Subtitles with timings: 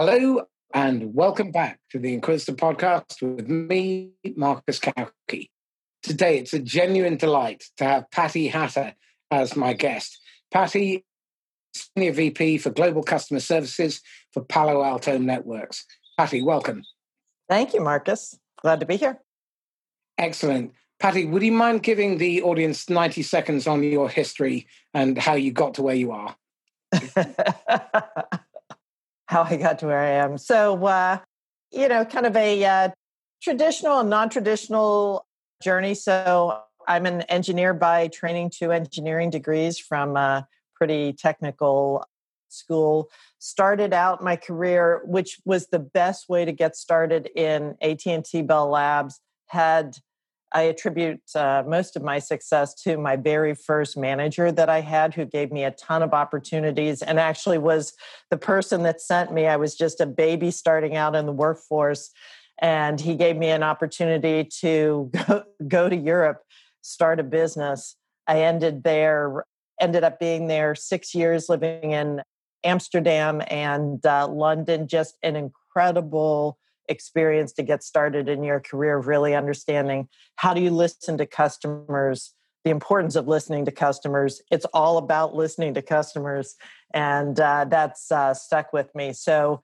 [0.00, 5.50] Hello and welcome back to the Inquisitor podcast with me, Marcus Cauchi.
[6.04, 8.94] Today, it's a genuine delight to have Patty Hatter
[9.32, 10.20] as my guest.
[10.52, 11.04] Patty,
[11.74, 14.00] Senior VP for Global Customer Services
[14.32, 15.84] for Palo Alto Networks.
[16.16, 16.84] Patty, welcome.
[17.48, 18.38] Thank you, Marcus.
[18.62, 19.18] Glad to be here.
[20.16, 20.74] Excellent.
[21.00, 25.50] Patty, would you mind giving the audience 90 seconds on your history and how you
[25.50, 26.36] got to where you are?
[29.28, 30.38] how I got to where I am.
[30.38, 31.18] So, uh,
[31.70, 32.88] you know, kind of a uh,
[33.42, 35.26] traditional and non traditional
[35.62, 35.94] journey.
[35.94, 42.02] So, I'm an engineer by training, two engineering degrees from a pretty technical
[42.48, 43.10] school.
[43.38, 48.68] Started out my career, which was the best way to get started in AT&T Bell
[48.68, 49.20] Labs.
[49.48, 49.98] Had
[50.52, 55.14] I attribute uh, most of my success to my very first manager that I had,
[55.14, 57.92] who gave me a ton of opportunities and actually was
[58.30, 59.46] the person that sent me.
[59.46, 62.10] I was just a baby starting out in the workforce,
[62.60, 66.42] and he gave me an opportunity to go, go to Europe,
[66.80, 67.96] start a business.
[68.26, 69.44] I ended there,
[69.80, 72.22] ended up being there six years, living in
[72.64, 74.88] Amsterdam and uh, London.
[74.88, 76.58] Just an incredible
[76.88, 81.26] experience to get started in your career of really understanding how do you listen to
[81.26, 84.42] customers the importance of listening to customers.
[84.50, 86.56] It's all about listening to customers
[86.92, 89.12] and uh, that's uh, stuck with me.
[89.12, 89.62] So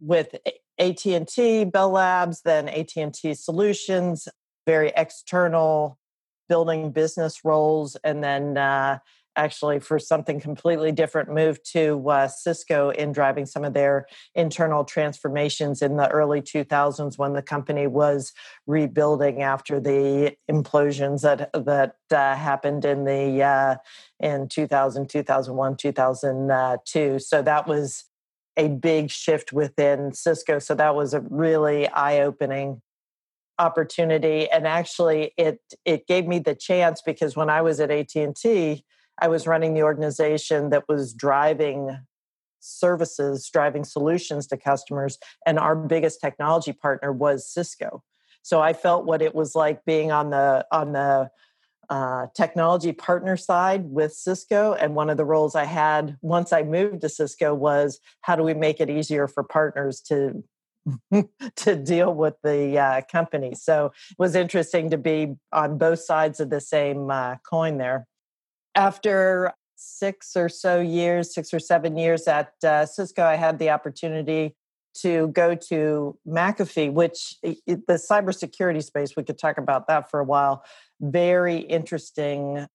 [0.00, 0.34] with
[0.78, 4.28] at&t bell labs then at&t solutions
[4.66, 5.98] very external
[6.48, 8.98] building business roles and then uh,
[9.36, 14.84] actually for something completely different moved to uh, cisco in driving some of their internal
[14.84, 18.32] transformations in the early 2000s when the company was
[18.66, 23.76] rebuilding after the implosions that that uh, happened in the uh,
[24.20, 28.04] in 2000 2001 2002 so that was
[28.56, 30.58] a big shift within cisco.
[30.58, 32.82] So that was a really eye-opening
[33.58, 34.50] opportunity.
[34.50, 38.84] And actually it it gave me the chance because when i was at AT&T
[39.20, 41.98] I was running the organization that was driving
[42.60, 48.02] services, driving solutions to customers, and our biggest technology partner was Cisco.
[48.42, 51.30] So I felt what it was like being on the on the
[51.88, 54.72] uh, technology partner side with Cisco.
[54.72, 58.42] And one of the roles I had once I moved to Cisco was how do
[58.42, 60.42] we make it easier for partners to
[61.56, 63.54] to deal with the uh, company.
[63.54, 68.06] So it was interesting to be on both sides of the same uh, coin there
[68.74, 73.70] after six or so years, six or seven years at uh, Cisco, I had the
[73.70, 74.54] opportunity
[74.94, 80.24] to go to McAfee, which the cybersecurity space, we could talk about that for a
[80.24, 80.64] while.
[81.00, 82.66] Very interesting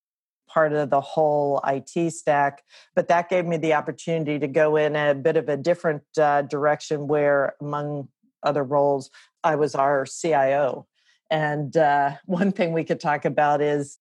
[0.48, 2.64] part of the whole IT stack.
[2.96, 6.44] But that gave me the opportunity to go in a bit of a different uh,
[6.44, 8.08] direction where, among
[8.44, 9.12] other roles,
[9.44, 10.88] I was our CIO.
[11.30, 13.98] And uh, one thing we could talk about is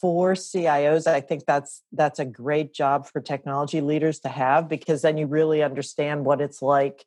[0.00, 5.02] for CIOs, I think that's that's a great job for technology leaders to have because
[5.02, 7.04] then you really understand what it's like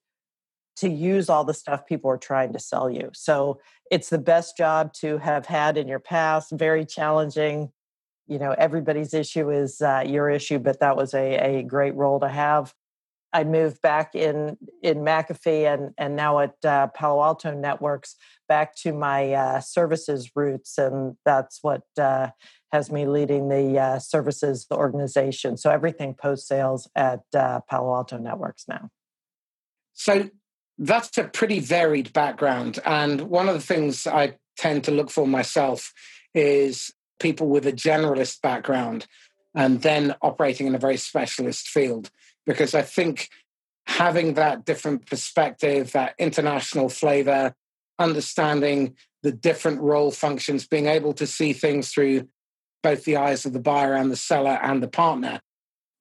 [0.76, 3.10] to use all the stuff people are trying to sell you.
[3.14, 3.60] So
[3.92, 6.52] it's the best job to have had in your past.
[6.52, 7.72] Very challenging.
[8.28, 12.20] You know, everybody's issue is uh, your issue, but that was a, a great role
[12.22, 12.74] to have.
[13.34, 18.16] I moved back in in McAfee and and now at uh, Palo Alto Networks
[18.48, 22.30] back to my uh, services roots, and that's what uh,
[22.72, 25.58] has me leading the uh, services organization.
[25.58, 28.90] So everything post sales at uh, Palo Alto Networks now.
[29.94, 30.30] So
[30.78, 35.28] that's a pretty varied background, and one of the things I tend to look for
[35.28, 35.92] myself
[36.36, 39.08] is people with a generalist background
[39.56, 42.10] and then operating in a very specialist field
[42.46, 43.30] because I think
[43.86, 47.54] having that different perspective, that international flavor,
[48.00, 52.28] understanding the different role functions, being able to see things through
[52.82, 55.40] both the eyes of the buyer and the seller and the partner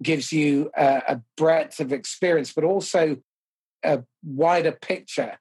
[0.02, 3.18] gives you a, a breadth of experience, but also
[3.84, 5.38] a wider picture.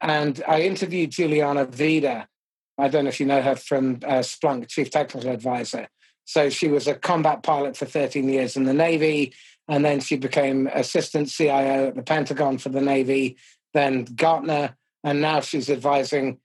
[0.00, 2.28] And I interviewed Juliana Vida.
[2.76, 5.88] I don't know if you know her from uh, Splunk, Chief Technical Advisor.
[6.26, 9.32] So she was a combat pilot for 13 years in the Navy.
[9.68, 13.36] And then she became assistant CIO at the Pentagon for the Navy,
[13.72, 16.38] then Gartner, and now she's advising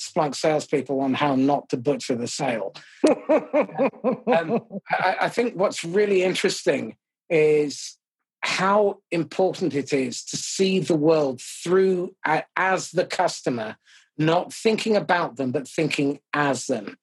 [0.00, 2.74] Splunk salespeople on how not to butcher the sale.
[3.08, 4.60] um,
[4.90, 6.96] I, I think what's really interesting
[7.30, 7.96] is
[8.40, 13.76] how important it is to see the world through uh, as the customer,
[14.18, 16.96] not thinking about them, but thinking as them.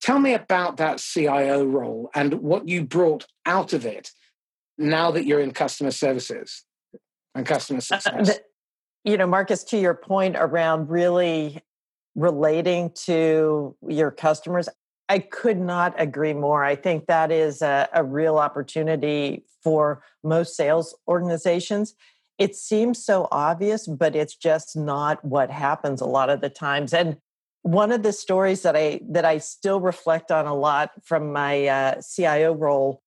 [0.00, 4.10] Tell me about that CIO role and what you brought out of it
[4.82, 6.64] now that you're in customer services
[7.34, 8.40] and customer uh, success?
[9.04, 11.60] you know, Marcus, to your point around really
[12.14, 14.68] relating to your customers,
[15.08, 16.64] I could not agree more.
[16.64, 21.94] I think that is a, a real opportunity for most sales organizations.
[22.38, 26.92] It seems so obvious, but it's just not what happens a lot of the times.
[26.92, 27.16] And
[27.62, 31.66] one of the stories that I that I still reflect on a lot from my
[31.66, 33.01] uh, CIO role,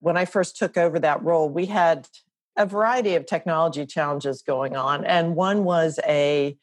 [0.00, 2.08] when I first took over that role, we had
[2.56, 6.56] a variety of technology challenges going on, and one was a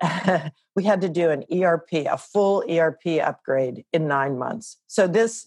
[0.76, 4.76] we had to do an ERP, a full ERP upgrade in nine months.
[4.86, 5.46] So this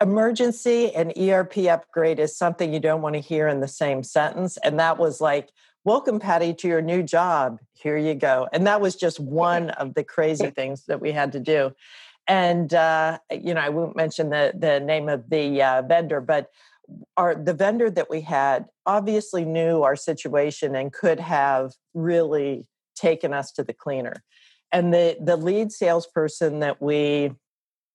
[0.00, 4.56] emergency and ERP upgrade is something you don't want to hear in the same sentence.
[4.58, 5.48] And that was like,
[5.84, 7.58] welcome, Patty, to your new job.
[7.72, 8.48] Here you go.
[8.52, 11.72] And that was just one of the crazy things that we had to do.
[12.28, 16.50] And uh, you know, I won't mention the the name of the uh, vendor, but
[17.16, 23.32] our the vendor that we had obviously knew our situation and could have really taken
[23.32, 24.22] us to the cleaner.
[24.72, 27.32] And the the lead salesperson that we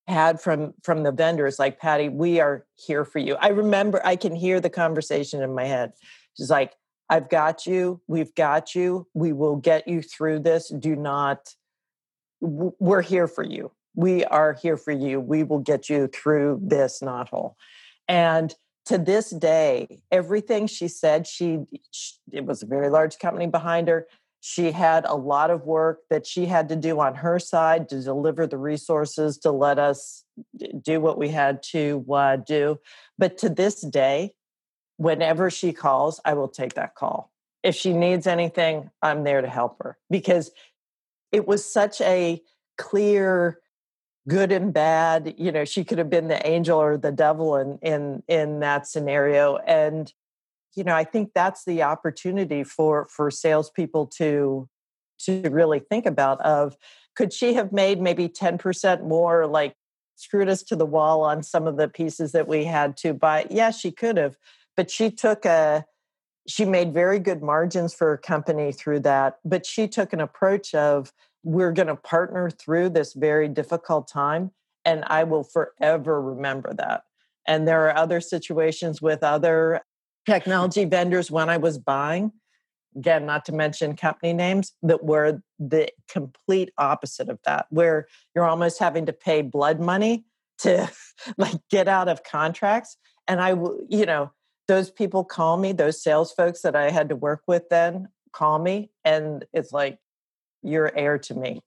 [0.07, 3.36] had from from the vendors like patty we are here for you.
[3.36, 5.94] I remember i can hear the conversation in my head.
[6.36, 6.74] She's like
[7.07, 8.01] i've got you.
[8.07, 9.07] We've got you.
[9.13, 10.69] We will get you through this.
[10.69, 11.53] Do not
[12.41, 16.99] we're here for you we are here for you we will get you through this
[17.01, 17.55] knothole
[18.07, 18.55] and
[18.85, 21.59] to this day everything she said she,
[21.91, 24.07] she it was a very large company behind her
[24.45, 28.01] she had a lot of work that she had to do on her side to
[28.01, 30.25] deliver the resources to let us
[30.81, 32.77] do what we had to uh, do.
[33.17, 34.35] But to this day,
[34.97, 37.31] whenever she calls, I will take that call.
[37.63, 40.51] If she needs anything, I'm there to help her because
[41.31, 42.41] it was such a
[42.77, 43.59] clear
[44.27, 47.77] good and bad you know she could have been the angel or the devil in
[47.81, 50.13] in in that scenario and
[50.75, 54.67] you know, I think that's the opportunity for for salespeople to
[55.25, 56.75] to really think about of
[57.15, 59.75] could she have made maybe 10% more like
[60.15, 63.45] screwed us to the wall on some of the pieces that we had to buy?
[63.49, 64.37] Yeah she could have
[64.75, 65.85] but she took a
[66.47, 70.73] she made very good margins for her company through that but she took an approach
[70.73, 74.51] of we're going to partner through this very difficult time
[74.85, 77.03] and i will forever remember that
[77.47, 79.81] and there are other situations with other
[80.25, 82.31] technology vendors when I was buying,
[82.95, 88.47] again, not to mention company names, that were the complete opposite of that, where you're
[88.47, 90.25] almost having to pay blood money
[90.59, 90.89] to
[91.37, 92.97] like get out of contracts.
[93.27, 93.51] And I,
[93.89, 94.31] you know,
[94.67, 98.59] those people call me, those sales folks that I had to work with then call
[98.59, 99.99] me, and it's like,
[100.63, 101.62] you're heir to me.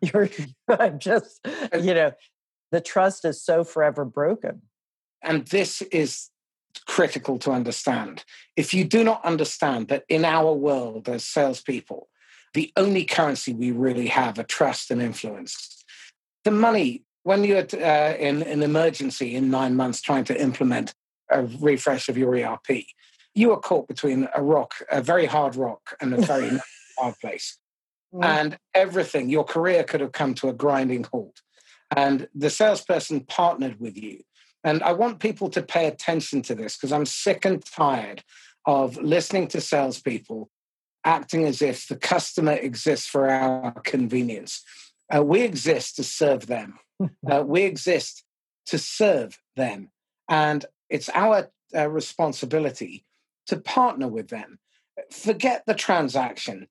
[0.02, 0.28] You're
[0.68, 1.40] I'm just,
[1.80, 2.12] you know,
[2.72, 4.62] the trust is so forever broken.
[5.22, 6.30] And this is
[6.86, 8.24] critical to understand.
[8.56, 12.08] If you do not understand that in our world as salespeople,
[12.52, 15.84] the only currency we really have are trust and influence.
[16.44, 20.94] The money, when you're uh, in an emergency in nine months trying to implement
[21.30, 22.84] a refresh of your ERP,
[23.34, 26.50] you are caught between a rock, a very hard rock, and a very
[26.98, 27.58] hard place.
[28.14, 28.24] Mm.
[28.24, 31.40] And everything, your career could have come to a grinding halt.
[31.94, 34.20] And the salesperson partnered with you
[34.64, 38.24] and I want people to pay attention to this because I'm sick and tired
[38.64, 40.50] of listening to salespeople
[41.04, 44.64] acting as if the customer exists for our convenience.
[45.14, 46.78] Uh, we exist to serve them.
[47.28, 48.22] Uh, we exist
[48.64, 49.90] to serve them.
[50.30, 53.04] And it's our uh, responsibility
[53.48, 54.60] to partner with them.
[55.10, 56.68] Forget the transaction.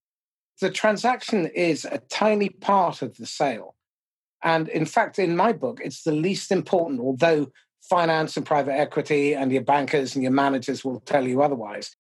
[0.62, 3.76] The transaction is a tiny part of the sale.
[4.44, 9.34] And in fact, in my book, it's the least important, although finance and private equity
[9.34, 11.96] and your bankers and your managers will tell you otherwise.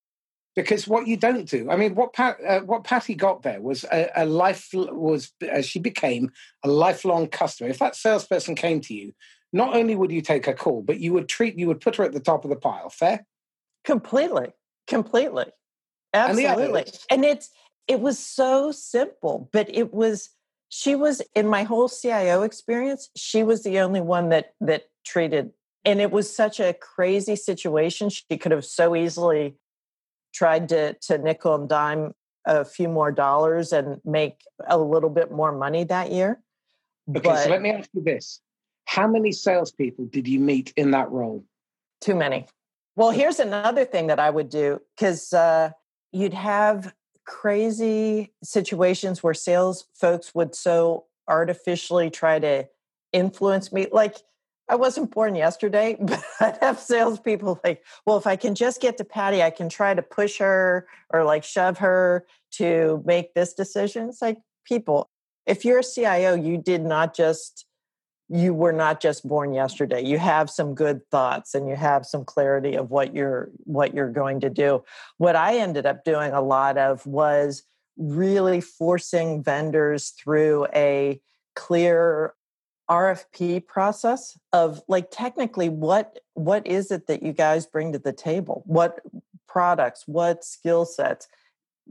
[0.55, 3.85] Because what you don't do, I mean, what Pat, uh, what Patty got there was
[3.85, 6.31] a, a life was uh, she became
[6.63, 7.69] a lifelong customer.
[7.69, 9.13] If that salesperson came to you,
[9.51, 12.03] not only would you take her call, but you would treat you would put her
[12.03, 12.89] at the top of the pile.
[12.89, 13.25] Fair?
[13.83, 14.53] Completely,
[14.85, 15.45] completely,
[16.13, 16.81] absolutely.
[16.81, 17.49] And, and it's
[17.87, 20.29] it was so simple, but it was
[20.69, 23.09] she was in my whole CIO experience.
[23.15, 25.51] She was the only one that that treated
[25.85, 29.55] and it was such a crazy situation she could have so easily
[30.33, 32.13] tried to to nickel and dime
[32.45, 36.41] a few more dollars and make a little bit more money that year
[37.09, 38.41] okay but so let me ask you this.
[38.85, 41.45] How many salespeople did you meet in that role?
[42.01, 42.47] Too many.
[42.95, 45.71] Well here's another thing that i would do because uh,
[46.11, 46.93] you'd have
[47.25, 52.67] crazy situations where sales folks would so artificially try to
[53.11, 54.17] influence me like
[54.69, 58.97] I wasn't born yesterday, but I'd have salespeople like, well, if I can just get
[58.97, 63.53] to Patty, I can try to push her or like shove her to make this
[63.53, 64.09] decision.
[64.09, 65.09] It's like, people,
[65.45, 67.65] if you're a CIO, you did not just,
[68.29, 70.01] you were not just born yesterday.
[70.01, 74.11] You have some good thoughts and you have some clarity of what you're what you're
[74.11, 74.83] going to do.
[75.17, 77.63] What I ended up doing a lot of was
[77.97, 81.21] really forcing vendors through a
[81.55, 82.33] clear
[82.89, 88.13] RFP process of like technically what what is it that you guys bring to the
[88.13, 88.63] table?
[88.65, 88.99] What
[89.47, 91.27] products, what skill sets?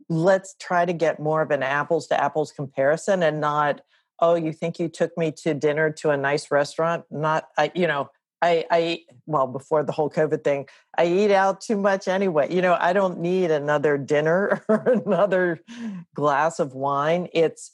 [0.09, 3.83] Let's try to get more of an apples to apples comparison and not
[4.23, 7.87] oh you think you took me to dinner to a nice restaurant not I you
[7.87, 8.09] know
[8.41, 10.67] I, I well before the whole COVID thing,
[10.99, 12.53] I eat out too much anyway.
[12.53, 15.61] You know, I don't need another dinner or another
[16.17, 17.29] glass of wine.
[17.33, 17.71] It's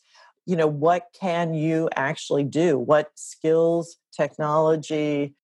[0.48, 5.34] you know what can you actually do what skills technology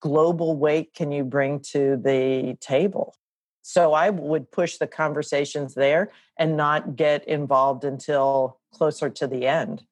[0.00, 3.16] global weight can you bring to the table
[3.62, 9.46] so i would push the conversations there and not get involved until closer to the
[9.46, 9.82] end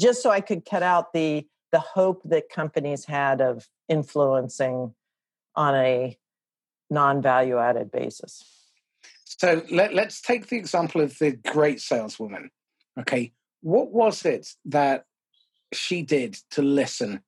[0.00, 4.94] just so i could cut out the the hope that companies had of influencing
[5.54, 6.16] on a
[6.90, 8.44] non-value added basis
[9.24, 12.50] so let, us take the example of the great saleswoman
[12.98, 15.04] okay what was it that
[15.72, 17.22] she did to listen?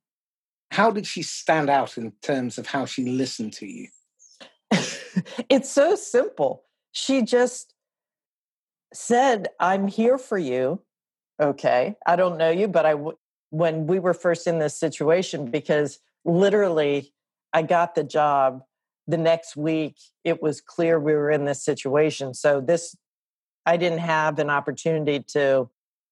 [0.70, 3.88] How did she stand out in terms of how she listened to you?
[5.48, 6.64] it's so simple.
[6.92, 7.74] She just
[8.92, 10.82] said, I'm here for you.
[11.40, 11.96] Okay.
[12.06, 12.94] I don't know you, but I,
[13.50, 17.12] when we were first in this situation, because literally
[17.52, 18.62] I got the job
[19.06, 22.34] the next week, it was clear we were in this situation.
[22.34, 22.94] So this,
[23.64, 25.70] I didn't have an opportunity to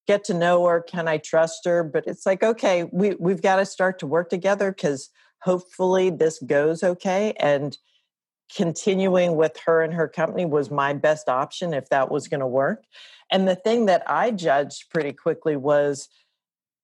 [0.08, 3.56] get to know her can i trust her but it's like okay we, we've got
[3.56, 5.10] to start to work together because
[5.42, 7.76] hopefully this goes okay and
[8.54, 12.46] continuing with her and her company was my best option if that was going to
[12.46, 12.84] work.
[13.30, 16.08] And the thing that i judged pretty quickly was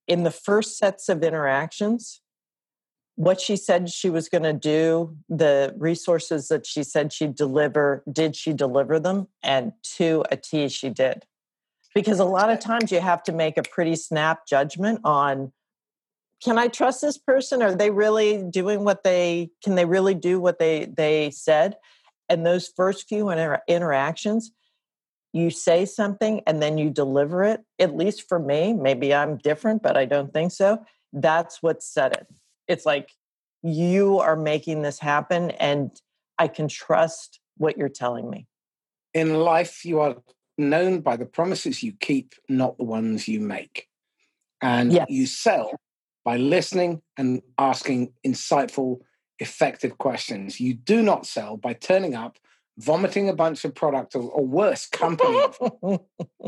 [0.07, 2.21] in the first sets of interactions
[3.17, 8.03] what she said she was going to do the resources that she said she'd deliver
[8.11, 9.29] did she deliver them?
[9.43, 11.25] And to a t she did.
[11.95, 15.53] Because a lot of times you have to make a pretty snap judgment on
[16.45, 20.41] can i trust this person are they really doing what they can they really do
[20.41, 21.77] what they they said
[22.29, 24.53] and those first few inter- interactions
[25.33, 29.83] you say something and then you deliver it at least for me maybe i'm different
[29.83, 30.79] but i don't think so
[31.13, 32.27] that's what said it
[32.69, 33.11] it's like
[33.63, 36.01] you are making this happen and
[36.39, 38.47] i can trust what you're telling me
[39.15, 40.17] in life you are
[40.59, 43.89] known by the promises you keep, not the ones you make.
[44.61, 45.07] And yes.
[45.09, 45.73] you sell
[46.25, 49.01] by listening and asking insightful,
[49.39, 50.59] effective questions.
[50.59, 52.39] You do not sell by turning up,
[52.79, 55.39] vomiting a bunch of product or, or worse, company.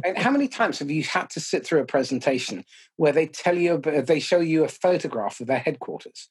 [0.05, 2.65] and how many times have you had to sit through a presentation
[2.97, 6.29] where they tell you, they show you a photograph of their headquarters?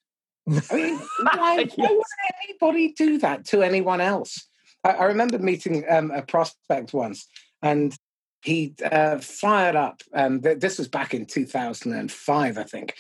[0.48, 2.04] I mean, why, why would
[2.50, 4.48] anybody do that to anyone else?
[4.84, 7.28] I, I remember meeting um, a prospect once
[7.62, 7.96] and
[8.46, 10.02] he uh, fired up.
[10.14, 12.94] Um, th- this was back in 2005, I think.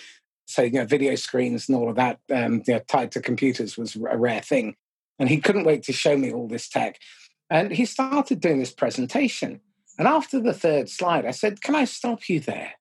[0.45, 3.77] So you know, video screens and all of that um, you know, tied to computers
[3.77, 4.75] was a rare thing,
[5.19, 6.99] and he couldn't wait to show me all this tech.
[7.49, 9.61] And he started doing this presentation.
[9.97, 12.73] And after the third slide, I said, "Can I stop you there?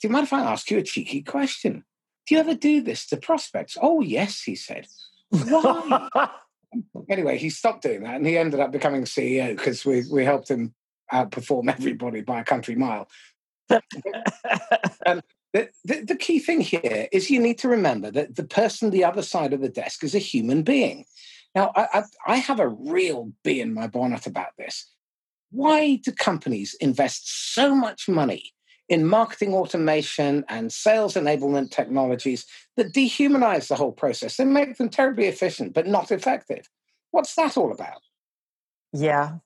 [0.00, 1.84] Do you mind if I ask you a cheeky question?
[2.26, 4.86] Do you ever do this to prospects?" "Oh yes," he said.
[5.30, 6.08] Why?
[7.08, 10.50] anyway, he stopped doing that and he ended up becoming CEO because we, we helped
[10.50, 10.74] him
[11.12, 13.08] outperform everybody by a country mile.
[15.06, 15.22] um,
[15.52, 19.22] the, the, key thing here is you need to remember that the person the other
[19.22, 21.04] side of the desk is a human being.
[21.54, 24.90] Now, I, I, I have a real bee in my bonnet about this.
[25.50, 28.52] Why do companies invest so much money
[28.88, 32.44] in marketing automation and sales enablement technologies
[32.76, 36.68] that dehumanize the whole process and make them terribly efficient but not effective.
[37.10, 38.02] What's that all about?
[38.92, 39.38] Yeah.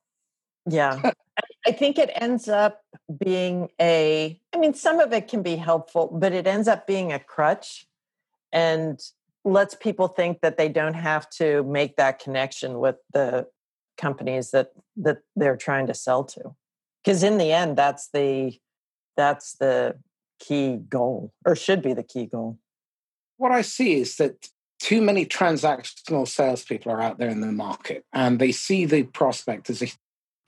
[0.68, 1.10] Yeah.
[1.66, 2.82] I think it ends up
[3.24, 7.12] being a, I mean, some of it can be helpful, but it ends up being
[7.12, 7.86] a crutch
[8.52, 9.00] and
[9.44, 13.46] lets people think that they don't have to make that connection with the
[13.96, 16.54] companies that that they're trying to sell to
[17.02, 18.52] because in the end that's the
[19.16, 19.96] that's the
[20.38, 22.58] key goal or should be the key goal.
[23.38, 28.04] What I see is that too many transactional salespeople are out there in the market
[28.12, 29.86] and they see the prospect as a,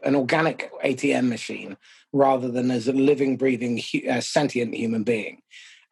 [0.02, 1.76] an organic ATM machine
[2.12, 5.42] rather than as a living, breathing, uh, sentient human being.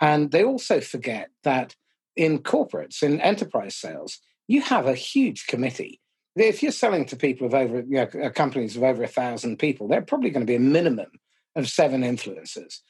[0.01, 1.75] And they also forget that
[2.15, 6.01] in corporates, in enterprise sales, you have a huge committee.
[6.35, 9.59] If you're selling to people of over, you know, uh, companies of over a thousand
[9.59, 11.11] people, they're probably going to be a minimum
[11.55, 12.81] of seven influencers.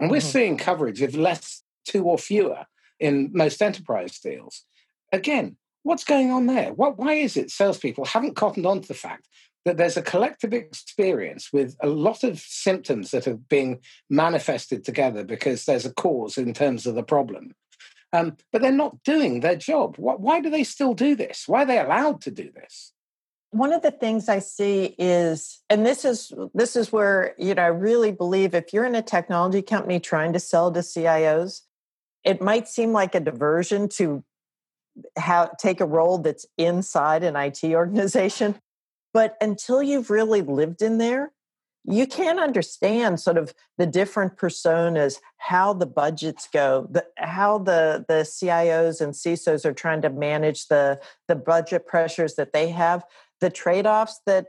[0.00, 0.28] And we're mm-hmm.
[0.28, 2.64] seeing coverage of less, two or fewer
[2.98, 4.64] in most enterprise deals.
[5.12, 6.72] Again, what's going on there?
[6.72, 9.28] What, why is it salespeople haven't cottoned on to the fact
[9.68, 15.24] that there's a collective experience with a lot of symptoms that are being manifested together
[15.24, 17.54] because there's a cause in terms of the problem?
[18.14, 19.96] Um, but they're not doing their job.
[19.98, 21.44] Why do they still do this?
[21.46, 22.94] Why are they allowed to do this?
[23.50, 27.62] One of the things I see is, and this is this is where you know
[27.62, 31.62] I really believe if you're in a technology company trying to sell to CIOs,
[32.24, 34.24] it might seem like a diversion to
[35.16, 38.54] have take a role that's inside an IT organization,
[39.12, 41.32] but until you've really lived in there,
[41.84, 48.04] you can't understand sort of the different personas, how the budgets go, the, how the,
[48.08, 53.04] the CIOs and CISOs are trying to manage the, the budget pressures that they have,
[53.40, 54.48] the trade offs that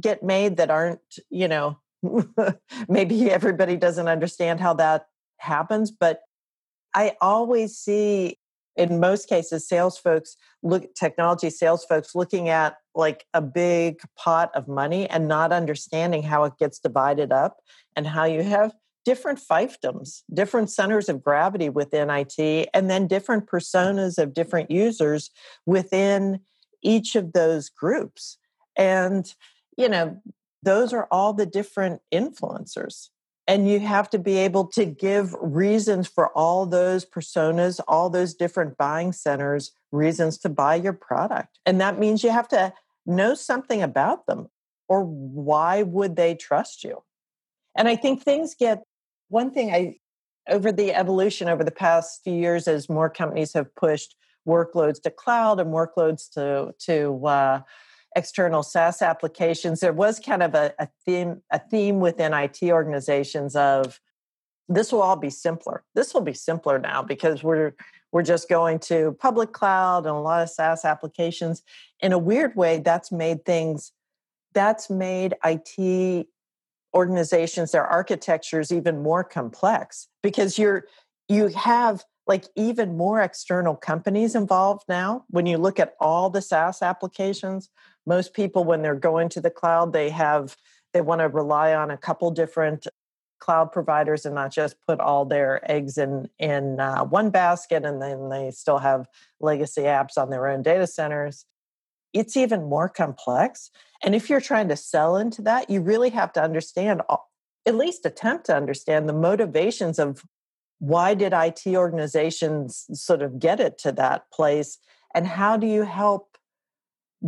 [0.00, 1.78] get made that aren't, you know,
[2.88, 5.92] maybe everybody doesn't understand how that happens.
[5.92, 6.22] But
[6.92, 8.39] I always see
[8.76, 14.50] in most cases sales folks look technology sales folks looking at like a big pot
[14.54, 17.58] of money and not understanding how it gets divided up
[17.96, 18.72] and how you have
[19.04, 25.30] different fiefdoms different centers of gravity within IT and then different personas of different users
[25.66, 26.40] within
[26.82, 28.38] each of those groups.
[28.76, 29.32] And
[29.76, 30.20] you know
[30.62, 33.08] those are all the different influencers
[33.50, 38.32] and you have to be able to give reasons for all those personas, all those
[38.32, 41.58] different buying centers, reasons to buy your product.
[41.66, 42.72] And that means you have to
[43.06, 44.46] know something about them
[44.88, 47.02] or why would they trust you?
[47.76, 48.84] And I think things get
[49.30, 49.96] one thing I
[50.48, 54.14] over the evolution over the past few years as more companies have pushed
[54.46, 57.60] workloads to cloud and workloads to to uh,
[58.16, 63.56] external SaaS applications, there was kind of a, a theme a theme within IT organizations
[63.56, 64.00] of
[64.68, 65.84] this will all be simpler.
[65.94, 67.74] This will be simpler now because we're
[68.12, 71.62] we're just going to public cloud and a lot of SaaS applications.
[72.00, 73.92] In a weird way, that's made things
[74.52, 76.26] that's made IT
[76.94, 80.86] organizations, their architectures even more complex because you're
[81.28, 85.24] you have like even more external companies involved now.
[85.30, 87.70] When you look at all the SaaS applications,
[88.06, 90.56] most people when they're going to the cloud they have
[90.92, 92.86] they want to rely on a couple different
[93.38, 98.00] cloud providers and not just put all their eggs in in uh, one basket and
[98.00, 99.08] then they still have
[99.40, 101.46] legacy apps on their own data centers.
[102.12, 103.70] It's even more complex
[104.02, 107.02] and if you're trying to sell into that you really have to understand
[107.66, 110.24] at least attempt to understand the motivations of
[110.78, 114.78] why did IT organizations sort of get it to that place
[115.14, 116.29] and how do you help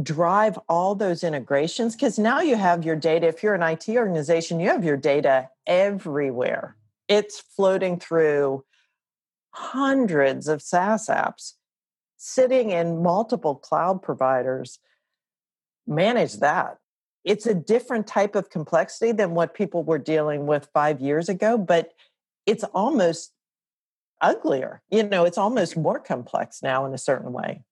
[0.00, 4.58] drive all those integrations because now you have your data if you're an IT organization
[4.58, 6.76] you have your data everywhere.
[7.08, 8.64] It's floating through
[9.50, 11.54] hundreds of SaaS apps
[12.16, 14.78] sitting in multiple cloud providers.
[15.86, 16.78] Manage that.
[17.24, 21.58] It's a different type of complexity than what people were dealing with 5 years ago
[21.58, 21.92] but
[22.46, 23.34] it's almost
[24.22, 24.80] uglier.
[24.90, 27.62] You know it's almost more complex now in a certain way.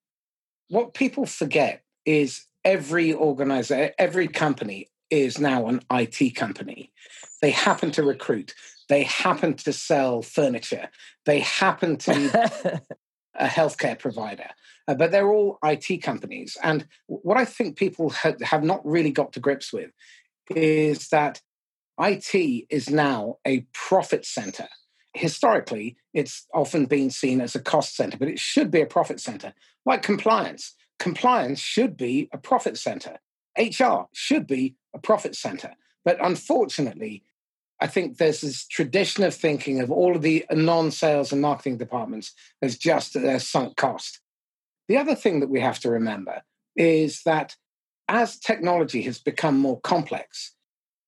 [0.68, 6.92] What people forget is every organizer, every company is now an IT company.
[7.42, 8.54] They happen to recruit,
[8.88, 10.88] they happen to sell furniture,
[11.26, 12.26] they happen to be
[13.34, 14.48] a healthcare provider,
[14.86, 16.56] uh, but they're all IT companies.
[16.62, 19.90] And what I think people ha- have not really got to grips with
[20.54, 21.40] is that
[21.98, 24.68] IT is now a profit center.
[25.14, 29.20] Historically, it's often been seen as a cost center, but it should be a profit
[29.20, 29.52] center,
[29.84, 33.18] like compliance compliance should be a profit center.
[33.58, 35.74] HR should be a profit center.
[36.04, 37.24] But unfortunately,
[37.80, 41.78] I think there's this tradition of thinking of all of the non sales and marketing
[41.78, 42.32] departments
[42.62, 44.20] as just their sunk cost.
[44.88, 46.42] The other thing that we have to remember
[46.76, 47.56] is that
[48.08, 50.54] as technology has become more complex,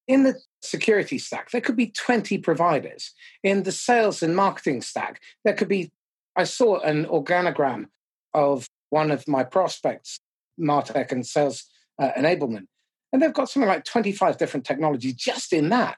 [0.09, 3.12] in the security stack, there could be 20 providers.
[3.42, 5.92] In the sales and marketing stack, there could be,
[6.37, 7.87] I saw an organogram
[8.35, 10.20] of one of my prospects,
[10.61, 11.64] Martech and sales
[11.98, 12.66] uh, enablement.
[13.12, 15.96] And they've got something like 25 different technologies just in that.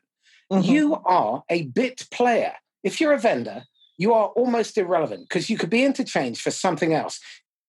[0.53, 0.71] Mm-hmm.
[0.71, 2.53] You are a bit player.
[2.85, 3.65] If you're a vendor,
[3.99, 7.19] you are almost irrelevant because you could be interchanged for something else,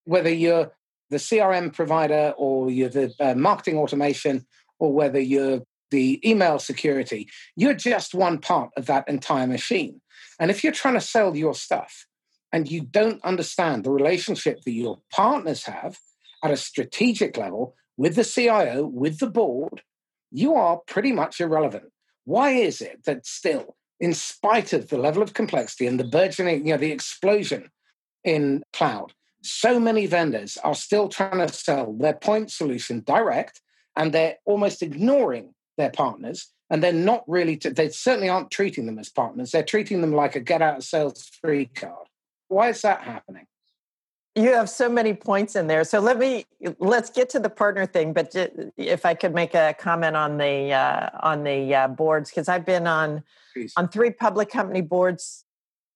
[0.03, 0.71] whether you're
[1.09, 4.45] the CRM provider or you're the uh, marketing automation
[4.77, 7.27] or whether you're the email security.
[7.55, 10.01] You're just one part of that entire machine.
[10.39, 12.05] And if you're trying to sell your stuff,
[12.55, 15.99] and you don't understand the relationship that your partners have
[16.41, 19.81] at a strategic level with the CIO, with the board,
[20.31, 21.91] you are pretty much irrelevant.
[22.23, 26.65] Why is it that still, in spite of the level of complexity and the burgeoning,
[26.65, 27.71] you know, the explosion
[28.23, 33.59] in cloud, so many vendors are still trying to sell their point solution direct
[33.97, 38.85] and they're almost ignoring their partners and they're not really to, they certainly aren't treating
[38.85, 42.07] them as partners they're treating them like a get out of sales free card
[42.47, 43.45] why is that happening?
[44.35, 45.85] You have so many points in there.
[45.85, 46.45] So let me
[46.79, 48.35] let's get to the partner thing but
[48.77, 52.65] if i could make a comment on the uh, on the uh, boards because i've
[52.65, 53.73] been on Please.
[53.77, 55.45] on three public company boards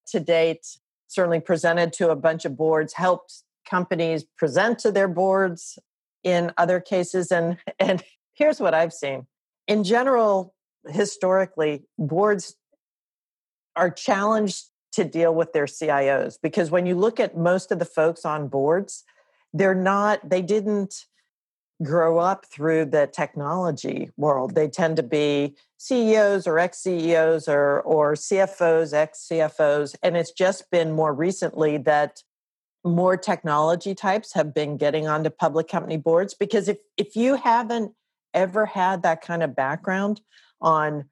[0.08, 0.66] to date
[1.08, 5.80] certainly presented to a bunch of boards helped companies present to their boards
[6.24, 9.26] in other cases and and here's what i've seen.
[9.68, 10.54] In general
[10.88, 12.56] historically boards
[13.76, 17.86] are challenged to deal with their CIOs because when you look at most of the
[17.86, 19.04] folks on boards,
[19.54, 21.06] they're not, they didn't
[21.82, 24.56] grow up through the technology world.
[24.56, 29.96] They tend to be CEOs or ex CEOs or, or CFOs, ex CFOs.
[30.04, 32.24] And it's just been more recently that
[32.84, 37.94] more technology types have been getting onto public company boards because if, if you haven't
[38.34, 40.22] ever had that kind of background
[40.62, 41.06] on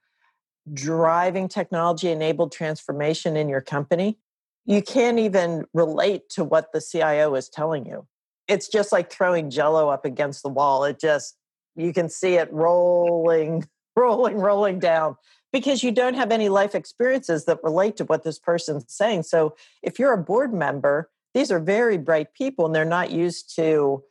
[0.74, 4.18] driving technology enabled transformation in your company,
[4.66, 8.06] you can't even relate to what the CIO is telling you.
[8.48, 10.84] It's just like throwing jello up against the wall.
[10.84, 11.38] It just,
[11.76, 15.16] you can see it rolling, rolling, rolling down
[15.54, 19.24] because you don't have any life experiences that relate to what this person's saying.
[19.24, 23.56] So if you're a board member, these are very bright people and they're not used
[23.56, 24.04] to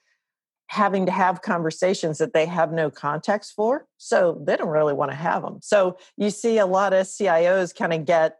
[0.68, 3.86] having to have conversations that they have no context for.
[3.98, 5.58] So they don't really want to have them.
[5.62, 8.38] So you see a lot of CIOs kind of get,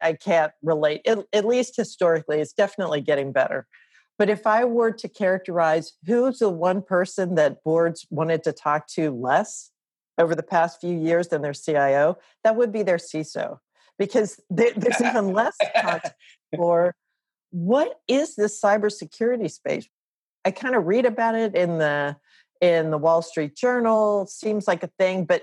[0.00, 3.66] I can't relate, at, at least historically, it's definitely getting better.
[4.18, 8.86] But if I were to characterize who's the one person that boards wanted to talk
[8.88, 9.70] to less
[10.18, 13.58] over the past few years than their CIO, that would be their CISO,
[13.98, 16.12] because there's even less context
[16.56, 16.94] for
[17.50, 19.88] what is this cybersecurity space?
[20.44, 22.16] I kind of read about it in the
[22.60, 24.26] in the Wall Street Journal.
[24.26, 25.42] Seems like a thing, but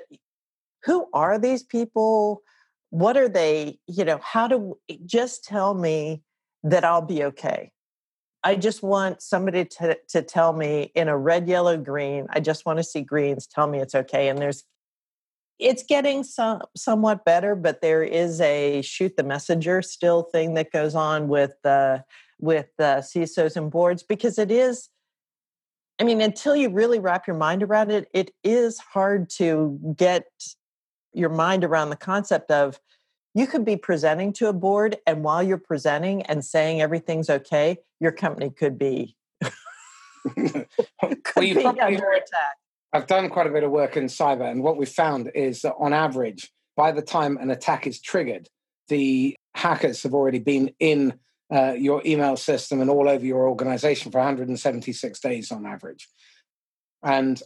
[0.83, 2.41] who are these people?
[2.89, 3.79] What are they?
[3.87, 6.23] You know, how do eh, just tell me
[6.63, 7.71] that I'll be okay?
[8.43, 12.27] I just want somebody to to tell me in a red, yellow, green.
[12.29, 13.47] I just want to see greens.
[13.47, 14.29] Tell me it's okay.
[14.29, 14.63] And there's
[15.59, 20.71] it's getting some somewhat better, but there is a shoot the messenger still thing that
[20.71, 22.03] goes on with the
[22.41, 24.89] with the CISOs and boards because it is
[26.01, 30.25] I mean, until you really wrap your mind around it, it is hard to get
[31.13, 32.79] your mind around the concept of
[33.35, 37.77] you could be presenting to a board, and while you're presenting and saying everything's okay,
[37.99, 39.15] your company could be,
[40.35, 40.65] could
[41.35, 42.57] well, be under attack.
[42.91, 45.75] I've done quite a bit of work in cyber, and what we've found is that
[45.79, 48.49] on average, by the time an attack is triggered,
[48.87, 51.13] the hackers have already been in
[51.51, 56.07] uh, your email system and all over your organization for 176 days on average.
[57.03, 57.41] And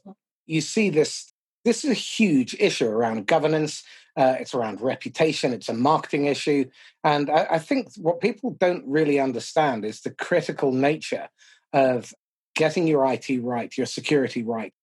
[0.45, 3.83] you see this, this is a huge issue around governance.
[4.15, 5.53] Uh, it's around reputation.
[5.53, 6.65] It's a marketing issue.
[7.03, 11.27] And I, I think what people don't really understand is the critical nature
[11.73, 12.13] of
[12.55, 14.73] getting your IT right, your security right,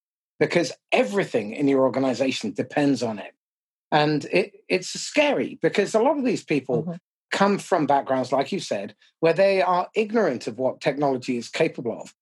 [0.40, 3.32] because everything in your organization depends on it.
[3.92, 6.92] And it, it's scary because a lot of these people mm-hmm
[7.32, 11.98] come from backgrounds, like you said, where they are ignorant of what technology is capable
[12.00, 12.14] of.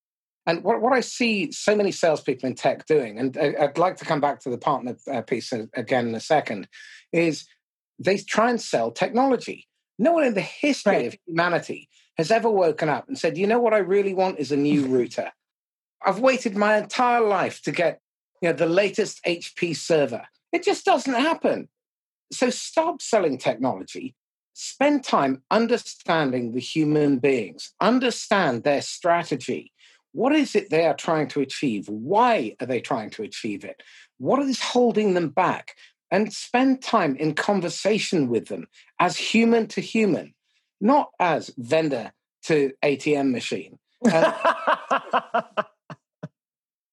[0.46, 4.04] And what, what I see so many salespeople in tech doing, and I'd like to
[4.04, 6.68] come back to the partner uh, piece again in a second,
[7.12, 7.46] is
[7.98, 9.68] they try and sell technology.
[9.98, 11.06] No one in the history right.
[11.08, 14.50] of humanity has ever woken up and said, you know what I really want is
[14.50, 15.30] a new router.
[16.02, 18.00] I've waited my entire life to get
[18.40, 20.22] you know, the latest HP server.
[20.52, 21.68] It just doesn't happen.
[22.32, 24.14] So stop selling technology
[24.60, 29.72] spend time understanding the human beings, understand their strategy.
[30.12, 31.88] What is it they are trying to achieve?
[31.88, 33.82] Why are they trying to achieve it?
[34.18, 35.76] What is holding them back?
[36.10, 38.66] And spend time in conversation with them
[38.98, 40.34] as human to human,
[40.80, 42.12] not as vendor
[42.44, 43.78] to ATM machine.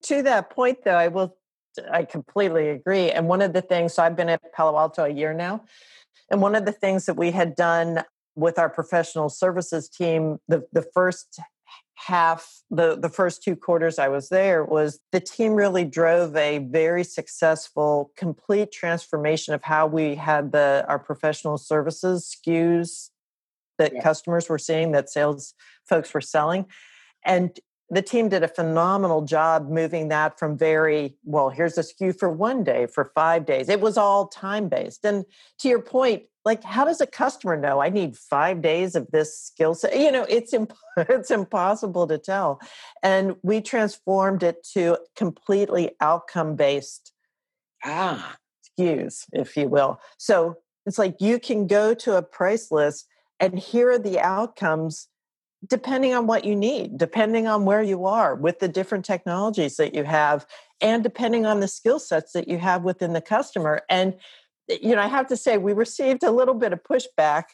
[0.03, 1.35] To that point, though, I will,
[1.91, 3.11] I completely agree.
[3.11, 5.65] And one of the things, so I've been at Palo Alto a year now,
[6.29, 8.03] and one of the things that we had done
[8.35, 11.39] with our professional services team, the, the first
[11.95, 16.59] half, the, the first two quarters I was there, was the team really drove a
[16.59, 23.09] very successful, complete transformation of how we had the our professional services SKUs
[23.79, 24.01] that yeah.
[24.01, 25.53] customers were seeing, that sales
[25.87, 26.65] folks were selling.
[27.25, 32.17] And the team did a phenomenal job moving that from very well here's a SKU
[32.17, 33.69] for one day for five days.
[33.69, 35.25] It was all time based and
[35.59, 39.37] to your point like how does a customer know i need five days of this
[39.37, 39.97] skill set?
[39.97, 42.59] You know it's imp- it's impossible to tell.
[43.03, 47.13] And we transformed it to completely outcome based
[47.85, 48.37] ah.
[48.79, 49.99] SKUs if you will.
[50.17, 53.07] So it's like you can go to a price list
[53.39, 55.07] and here are the outcomes
[55.65, 59.95] depending on what you need, depending on where you are with the different technologies that
[59.95, 60.45] you have,
[60.81, 63.81] and depending on the skill sets that you have within the customer.
[63.89, 64.15] And,
[64.69, 67.45] eh, you know, I have to say, we received a little bit of pushback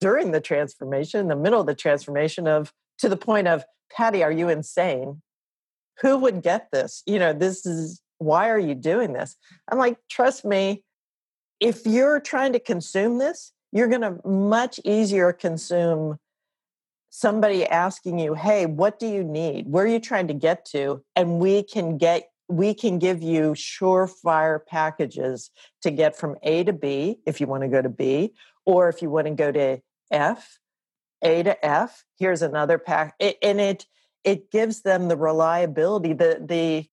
[0.00, 4.24] during the transformation, in the middle of the transformation, of to the point of, Patty,
[4.24, 5.22] are you insane?
[6.00, 7.02] Who would get this?
[7.06, 9.36] You know, this is why are you doing this?
[9.70, 10.82] I'm like, trust me,
[11.60, 16.18] if you're trying to consume this, you're going to much easier consume
[17.14, 19.68] somebody asking you, "Hey, what do you need?
[19.68, 23.52] Where are you trying to get to?" and we can get we can give you
[23.52, 25.50] surefire packages
[25.80, 28.34] to get from A to B if you want to go to B,
[28.66, 30.58] or if you want to go to F,
[31.22, 32.04] A to F.
[32.18, 33.86] Here's another pack, and it
[34.24, 36.88] it gives them the reliability, the the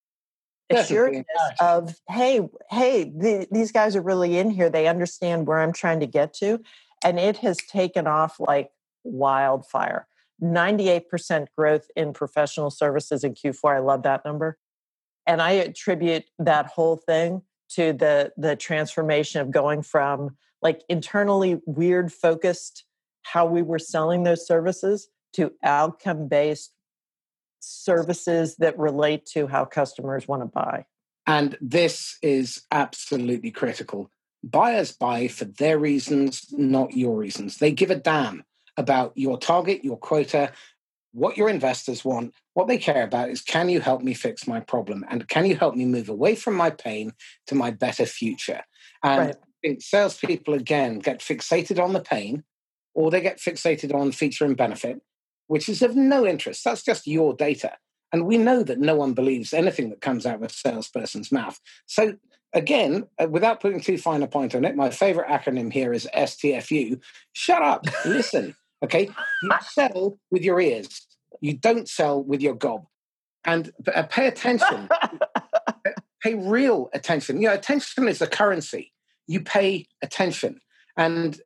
[0.69, 1.27] assurance
[1.59, 4.69] of hey, hey, the, these guys are really in here.
[4.69, 6.61] They understand where I'm trying to get to,
[7.03, 8.71] and it has taken off like
[9.03, 10.07] wildfire.
[10.41, 13.75] 98% growth in professional services in Q4.
[13.75, 14.57] I love that number.
[15.27, 21.59] And I attribute that whole thing to the the transformation of going from like internally
[21.65, 22.85] weird focused
[23.23, 26.73] how we were selling those services to outcome based
[27.59, 30.85] services that relate to how customers want to buy.
[31.27, 34.09] And this is absolutely critical.
[34.43, 37.57] Buyers buy for their reasons, not your reasons.
[37.57, 38.43] They give a damn
[38.77, 40.51] about your target, your quota,
[41.13, 42.33] what your investors want.
[42.53, 45.05] What they care about is can you help me fix my problem?
[45.09, 47.13] And can you help me move away from my pain
[47.47, 48.61] to my better future?
[49.03, 49.35] And right.
[49.35, 52.43] I think salespeople, again, get fixated on the pain
[52.93, 55.01] or they get fixated on feature and benefit,
[55.47, 56.63] which is of no interest.
[56.63, 57.77] That's just your data.
[58.13, 61.59] And we know that no one believes anything that comes out of a salesperson's mouth.
[61.85, 62.15] So,
[62.53, 66.09] again, uh, without putting too fine a point on it, my favorite acronym here is
[66.13, 66.99] STFU.
[67.31, 68.55] Shut up, listen.
[68.83, 69.09] Okay,
[69.43, 71.07] you sell with your ears.
[71.39, 72.85] You don't sell with your gob.
[73.45, 74.89] And uh, pay attention.
[76.23, 77.41] pay real attention.
[77.41, 78.93] You know, attention is a currency.
[79.27, 80.61] You pay attention.
[80.97, 81.39] And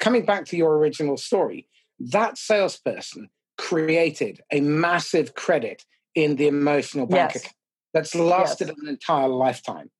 [0.00, 1.68] coming back to your original story,
[1.98, 7.42] that salesperson created a massive credit in the emotional bank yes.
[7.42, 7.56] account
[7.92, 8.76] that's lasted yes.
[8.82, 9.90] an entire lifetime.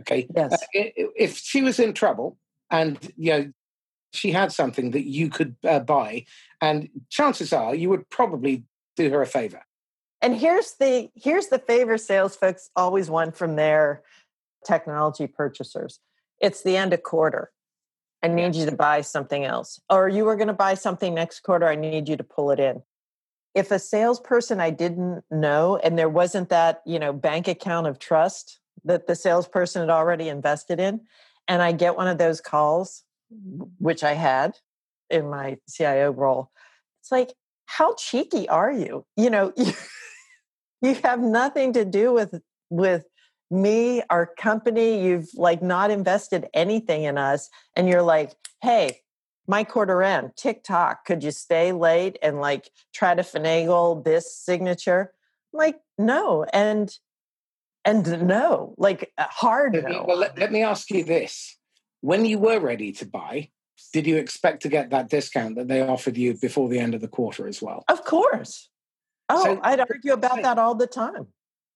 [0.00, 0.26] Okay.
[0.34, 0.52] Yes.
[0.52, 2.38] Uh, if she was in trouble
[2.70, 3.52] and you know
[4.16, 6.24] she had something that you could uh, buy,
[6.60, 8.64] and chances are you would probably
[8.96, 9.62] do her a favor.
[10.22, 14.02] And here's the here's the favor sales folks always want from their
[14.66, 16.00] technology purchasers.
[16.40, 17.50] It's the end of quarter.
[18.22, 19.80] I need you to buy something else.
[19.88, 21.66] Or you were going to buy something next quarter.
[21.66, 22.82] I need you to pull it in.
[23.54, 27.98] If a salesperson I didn't know and there wasn't that, you know, bank account of
[27.98, 31.02] trust that the salesperson had already invested in,
[31.48, 33.04] and I get one of those calls
[33.78, 34.56] which I had
[35.10, 36.50] in my CIO role.
[37.00, 37.32] It's like,
[37.66, 39.04] how cheeky are you?
[39.16, 39.72] You know, you,
[40.82, 43.04] you have nothing to do with with
[43.50, 45.04] me, our company.
[45.04, 49.00] You've like not invested anything in us, and you're like, hey,
[49.46, 55.12] my quarter end, tick-tock, could you stay late and like try to finagle this signature?
[55.52, 56.92] I'm like, no, and
[57.84, 60.04] and no, like uh, hard no.
[60.06, 61.56] Well, let, let me ask you this:
[62.00, 63.50] when you were ready to buy,
[63.92, 67.00] did you expect to get that discount that they offered you before the end of
[67.00, 67.84] the quarter as well?
[67.88, 68.70] Of course.
[69.28, 71.28] Oh, so, I'd argue about that all the time.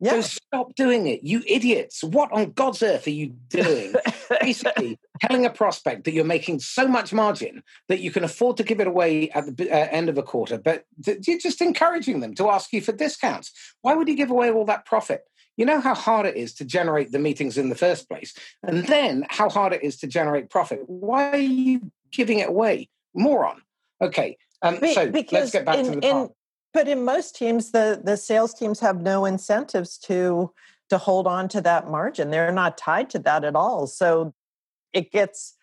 [0.02, 0.12] Yeah.
[0.12, 2.02] So stop doing it, you idiots.
[2.02, 3.92] What on God's earth are you doing?
[4.40, 8.62] Basically, telling a prospect that you're making so much margin that you can afford to
[8.62, 12.20] give it away at the uh, end of a quarter, but th- you're just encouraging
[12.20, 13.52] them to ask you for discounts.
[13.82, 15.24] Why would you give away all that profit?
[15.60, 18.86] You know how hard it is to generate the meetings in the first place, and
[18.86, 20.80] then how hard it is to generate profit.
[20.86, 22.88] Why are you giving it away?
[23.12, 23.60] Moron.
[24.00, 24.38] Okay.
[24.62, 26.08] Um, so let's get back in, to the.
[26.08, 26.30] In,
[26.72, 30.50] but in most teams, the the sales teams have no incentives to
[30.88, 32.30] to hold on to that margin.
[32.30, 33.86] They're not tied to that at all.
[33.86, 34.32] So
[34.94, 35.56] it gets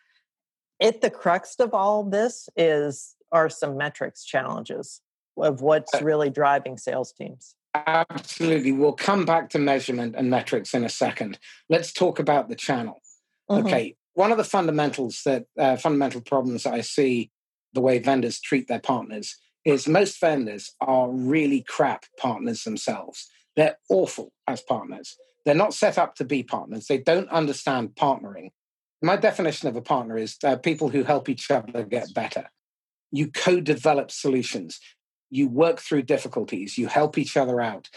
[0.79, 5.01] it the crux of all this is are some metrics challenges
[5.37, 7.55] of what's uh really driving sales teams.
[7.85, 8.71] Absolutely.
[8.71, 11.37] We'll come back to measurement and metrics in a second.
[11.69, 13.01] Let's talk about the channel.
[13.49, 13.67] Mm-hmm.
[13.67, 13.95] Okay.
[14.13, 17.29] One of the fundamentals that uh, fundamental problems I see
[17.73, 23.27] the way vendors treat their partners is most vendors are really crap partners themselves.
[23.55, 25.15] They're awful as partners.
[25.45, 26.87] They're not set up to be partners.
[26.87, 28.49] They don't understand partnering.
[29.01, 32.49] My definition of a partner is uh, people who help each other get better.
[33.11, 34.79] You co develop solutions,
[35.29, 37.89] you work through difficulties, you help each other out,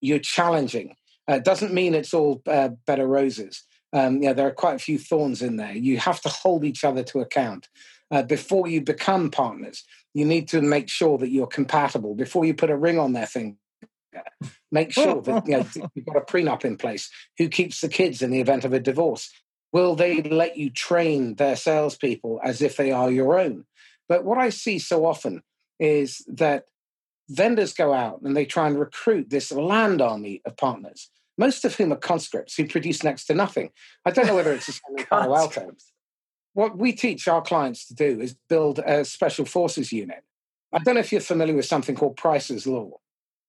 [0.00, 0.96] you're challenging.
[1.28, 3.64] Uh, it uh, doesn't mean it's all uh, better roses.
[3.92, 5.72] Um, yeah, there are quite a few thorns in there.
[5.72, 7.68] You have to hold each other to account.
[8.10, 12.14] Uh, before you become partners, you need to make sure that you're compatible.
[12.14, 13.56] Before you put a ring on their finger,
[14.72, 17.10] make sure that you know, you've got a prenup in place.
[17.36, 19.30] Who keeps the kids in the event of a divorce?
[19.72, 23.66] Will they let you train their salespeople as if they are your own?
[24.08, 25.42] But what I see so often
[25.78, 26.64] is that
[27.28, 31.74] vendors go out and they try and recruit this land army of partners, most of
[31.76, 33.70] whom are conscripts who produce next to nothing.
[34.04, 35.72] I don't know whether it's the same in Palo Alto.
[36.54, 40.24] What we teach our clients to do is build a special forces unit.
[40.72, 42.90] I don't know if you're familiar with something called Price's Law.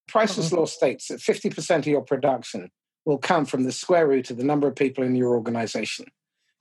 [0.08, 0.58] Price's mm-hmm.
[0.58, 2.70] Law states that 50% of your production
[3.06, 6.06] will come from the square root of the number of people in your organization.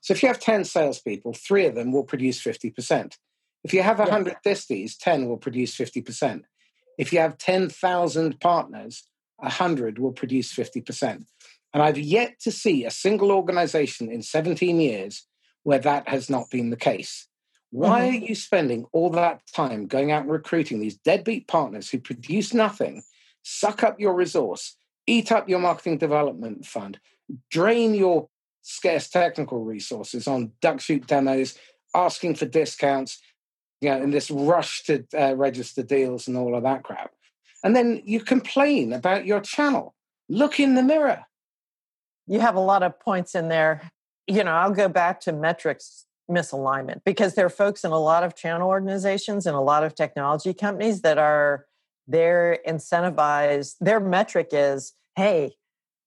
[0.01, 3.17] So if you have 10 salespeople, three of them will produce 50%.
[3.65, 4.37] If you have 100 yeah.
[4.45, 6.43] disties, 10 will produce 50%.
[6.99, 9.05] If you have 10,000 partners,
[9.37, 11.25] 100 will produce 50%.
[11.73, 15.27] And I've yet to see a single organization in 17 years
[15.63, 17.29] where that has not been the case.
[17.71, 18.09] Why mm-hmm.
[18.09, 22.55] are you spending all that time going out and recruiting these deadbeat partners who produce
[22.55, 23.03] nothing,
[23.43, 26.99] suck up your resource, eat up your marketing development fund,
[27.51, 28.29] drain your
[28.63, 31.59] scarce technical resources on duck shoot demos,
[31.95, 33.21] asking for discounts,
[33.81, 37.13] you know, in this rush to uh, register deals and all of that crap.
[37.63, 39.95] And then you complain about your channel.
[40.29, 41.25] Look in the mirror.
[42.27, 43.91] You have a lot of points in there.
[44.27, 48.23] You know, I'll go back to metrics misalignment because there are folks in a lot
[48.23, 51.65] of channel organizations and a lot of technology companies that are
[52.07, 55.55] they're incentivized their metric is hey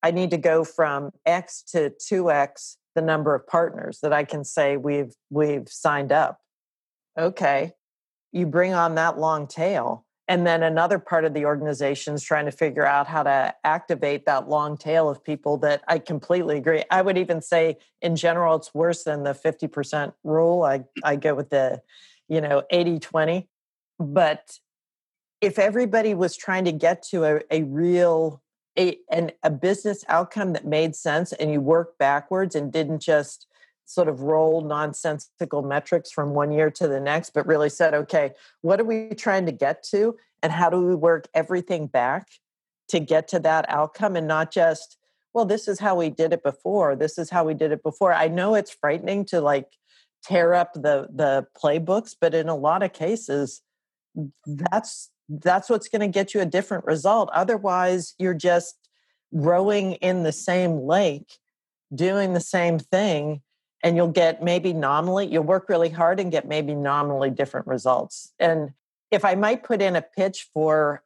[0.03, 4.43] i need to go from x to 2x the number of partners that i can
[4.43, 6.39] say we've we've signed up
[7.17, 7.73] okay,
[8.31, 10.05] you bring on that long tail.
[10.27, 14.25] And then another part of the organization is trying to figure out how to activate
[14.25, 16.83] that long tail of people that I completely agree.
[16.89, 20.63] I would even say, in general, it's worse than the 50% rule.
[20.63, 21.81] I, I go with the,
[22.29, 23.49] you know, 80 20.
[23.99, 24.57] But
[25.41, 28.41] if everybody was trying to get to a, a real
[28.77, 33.47] a, an, a business outcome that made sense and you work backwards and didn't just
[33.85, 38.31] sort of roll nonsensical metrics from one year to the next, but really said, okay,
[38.61, 40.15] what are we trying to get to?
[40.41, 42.27] And how do we work everything back
[42.89, 44.97] to get to that outcome and not just,
[45.33, 46.95] well, this is how we did it before.
[46.95, 48.13] This is how we did it before.
[48.13, 49.67] I know it's frightening to like
[50.23, 53.61] tear up the the playbooks, but in a lot of cases,
[54.45, 57.29] that's that's what's going to get you a different result.
[57.33, 58.75] Otherwise, you're just
[59.31, 61.37] rowing in the same lake,
[61.95, 63.41] doing the same thing
[63.83, 68.33] and you'll get maybe nominally you'll work really hard and get maybe nominally different results.
[68.39, 68.71] And
[69.11, 71.03] if i might put in a pitch for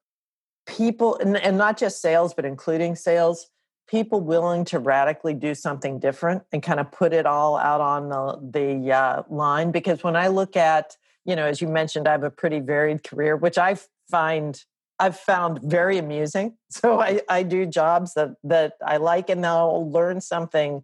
[0.65, 3.49] people and, not just sales but including sales
[3.87, 8.09] people willing to radically do something different and kind of put it all out on
[8.09, 9.71] the, the uh, line.
[9.71, 13.03] Because when i look at you know as you mentioned i have a pretty varied
[13.03, 13.75] career which i
[14.09, 14.63] find
[14.99, 16.57] i've found very amusing.
[16.69, 20.83] So i, I do jobs that that i like and they'll learn something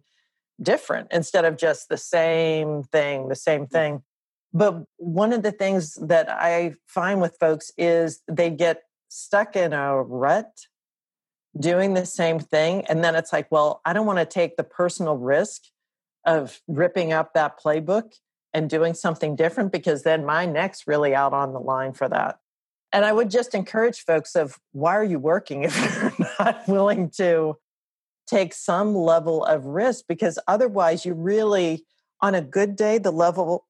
[0.60, 3.70] different instead of just the same thing, the same mm.
[3.70, 4.02] thing.
[4.54, 9.72] But one of the things that I find with folks is they get stuck in
[9.72, 10.50] a rut
[11.58, 12.84] doing the same thing.
[12.86, 15.62] And then it's like, well, I don't want to take the personal risk
[16.24, 18.14] of ripping up that playbook
[18.54, 22.38] and doing something different because then my neck's really out on the line for that.
[22.92, 25.78] And I would just encourage folks of why are you working if
[26.18, 27.56] you're not willing to
[28.32, 31.84] take some level of risk because otherwise you really
[32.22, 33.66] on a good day the level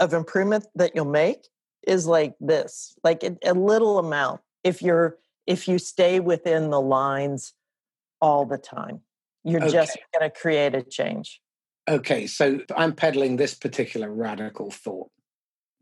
[0.00, 1.48] of improvement that you'll make
[1.86, 6.80] is like this like a, a little amount if you're if you stay within the
[6.80, 7.52] lines
[8.20, 9.00] all the time
[9.44, 9.72] you're okay.
[9.72, 11.40] just going to create a change.
[11.86, 15.10] Okay so i'm peddling this particular radical thought.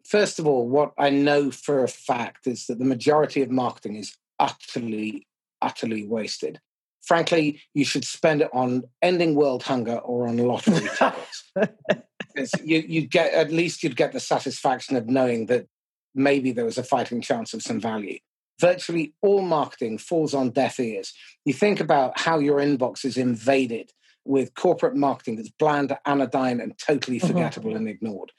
[0.05, 3.95] First of all what i know for a fact is that the majority of marketing
[3.95, 5.29] is utterly
[5.63, 6.61] utterly wasted
[7.07, 12.53] frankly, you should spend it on ending world hunger or on lottery tickets.
[12.65, 15.67] you, you get at least you'd get the satisfaction of knowing that
[16.15, 18.19] maybe there was a fighting chance of some value.
[18.61, 21.13] Virtually all marketing falls on deaf ears.
[21.45, 23.93] You think about how your inbox is invaded
[24.25, 27.29] with corporate marketing that's bland, anodyne, and totally mm-hmm.
[27.29, 27.79] forgettable mm-hmm.
[27.79, 28.33] and ignored.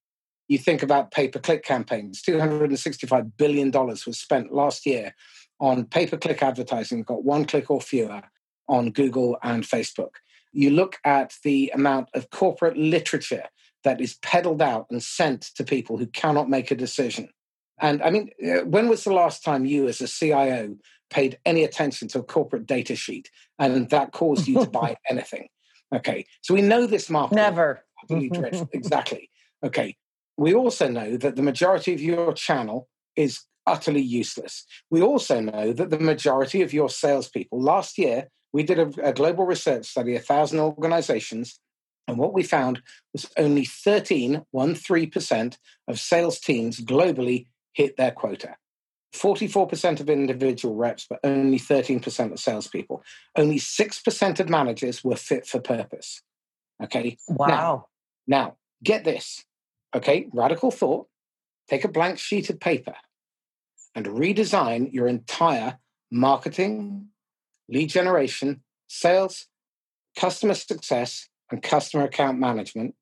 [0.49, 5.13] You think about pay per click campaigns, $265 billion was spent last year
[5.59, 8.23] on pay per click advertising, got one click or fewer
[8.67, 10.15] on Google and Facebook.
[10.51, 13.43] You look at the amount of corporate literature
[13.83, 17.29] that is peddled out and sent to people who cannot make a decision.
[17.79, 20.75] And I mean, uh, when was the last time you, as a CIO,
[21.09, 25.47] paid any attention to a corporate data sheet and that caused you to buy anything?
[25.95, 27.35] Okay, so we know this market.
[27.35, 27.83] Never.
[28.73, 29.29] exactly.
[29.63, 29.95] Okay,
[30.37, 34.65] we also know that the majority of your channel is utterly useless.
[34.89, 39.13] We also know that the majority of your salespeople, last year, we did a, a
[39.13, 41.59] global research study, a thousand organizations,
[42.07, 42.81] and what we found
[43.13, 48.55] was only 13, 13% of sales teams globally hit their quota.
[49.13, 53.03] 44% of individual reps, but only 13% of salespeople.
[53.35, 56.23] Only 6% of managers were fit for purpose.
[56.83, 57.17] Okay.
[57.27, 57.47] Wow.
[57.47, 57.87] Now,
[58.25, 59.45] now, get this.
[59.95, 60.29] Okay.
[60.33, 61.05] Radical thought.
[61.69, 62.95] Take a blank sheet of paper
[63.93, 65.77] and redesign your entire
[66.09, 67.09] marketing,
[67.69, 69.47] lead generation, sales,
[70.17, 72.95] customer success, and customer account management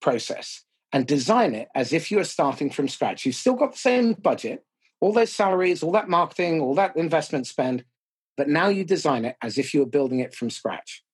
[0.00, 3.24] process and design it as if you are starting from scratch.
[3.24, 4.64] You've still got the same budget,
[5.00, 7.84] all those salaries, all that marketing, all that investment spend,
[8.36, 11.04] but now you design it as if you were building it from scratch.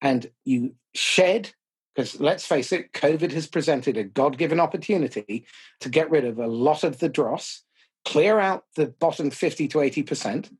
[0.00, 1.50] And you shed,
[1.94, 5.46] because let's face it, COVID has presented a God given opportunity
[5.80, 7.64] to get rid of a lot of the dross,
[8.04, 10.50] clear out the bottom 50 to 80%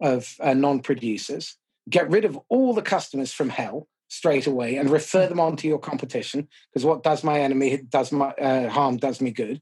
[0.00, 1.56] of uh, non producers,
[1.88, 5.68] get rid of all the customers from hell straight away and refer them on to
[5.68, 9.60] your competition because what does my enemy does my uh, harm does me good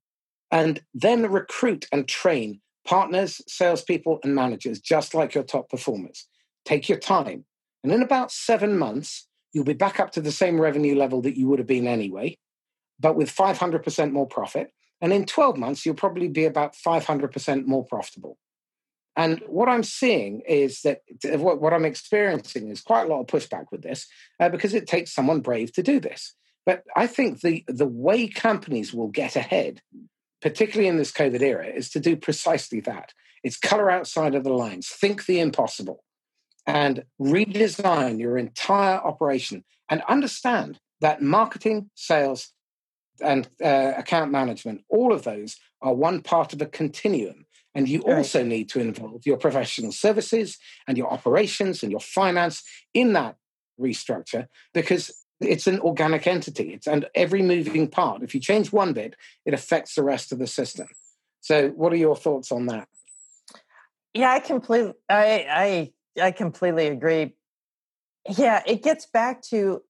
[0.51, 6.27] and then recruit and train partners salespeople and managers just like your top performers.
[6.65, 7.45] Take your time
[7.85, 11.37] and in about seven months you'll be back up to the same revenue level that
[11.37, 12.37] you would have been anyway
[12.99, 14.73] but with 500% more profit
[15.03, 18.39] and in 12 months you'll probably be about 500% more profitable
[19.19, 23.27] and what I'm seeing is that what, what I'm experiencing is quite a lot of
[23.27, 24.07] pushback with this
[24.39, 26.37] uh, because it takes someone brave to do this.
[26.65, 29.83] But I think the, the way companies will get ahead,
[30.41, 33.13] particularly in this COVID era, is to do precisely that.
[33.43, 36.05] It's color outside of the lines, think the impossible,
[36.65, 42.53] and redesign your entire operation and understand that marketing, sales,
[43.21, 47.47] and uh, account management, all of those are one part of a continuum.
[47.79, 48.17] And you right.
[48.17, 50.59] also need to involve your professional services
[50.89, 53.37] and your operations and your finance in that
[53.81, 56.73] restructure because it's an organic entity.
[56.75, 58.25] It's and every moving part.
[58.25, 59.15] If you change one bit,
[59.47, 60.89] it affects the rest of the system.
[61.41, 62.89] So, what are your thoughts on that?
[64.13, 67.37] Yeah, I completely, I, I, I completely agree.
[68.29, 69.83] Yeah, it gets back to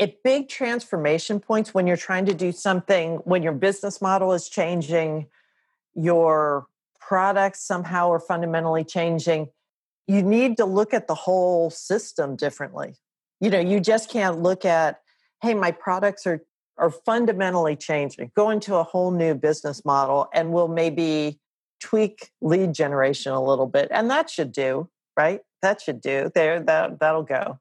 [0.00, 4.48] at big transformation points when you're trying to do something when your business model is
[4.48, 5.28] changing,
[5.94, 6.66] your
[7.08, 9.48] products somehow are fundamentally changing,
[10.06, 12.96] you need to look at the whole system differently.
[13.40, 15.00] You know, you just can't look at,
[15.42, 16.42] hey, my products are
[16.76, 21.40] are fundamentally changing, go into a whole new business model and we'll maybe
[21.80, 23.88] tweak lead generation a little bit.
[23.90, 25.40] And that should do, right?
[25.60, 26.30] That should do.
[26.32, 27.58] There, that that'll go.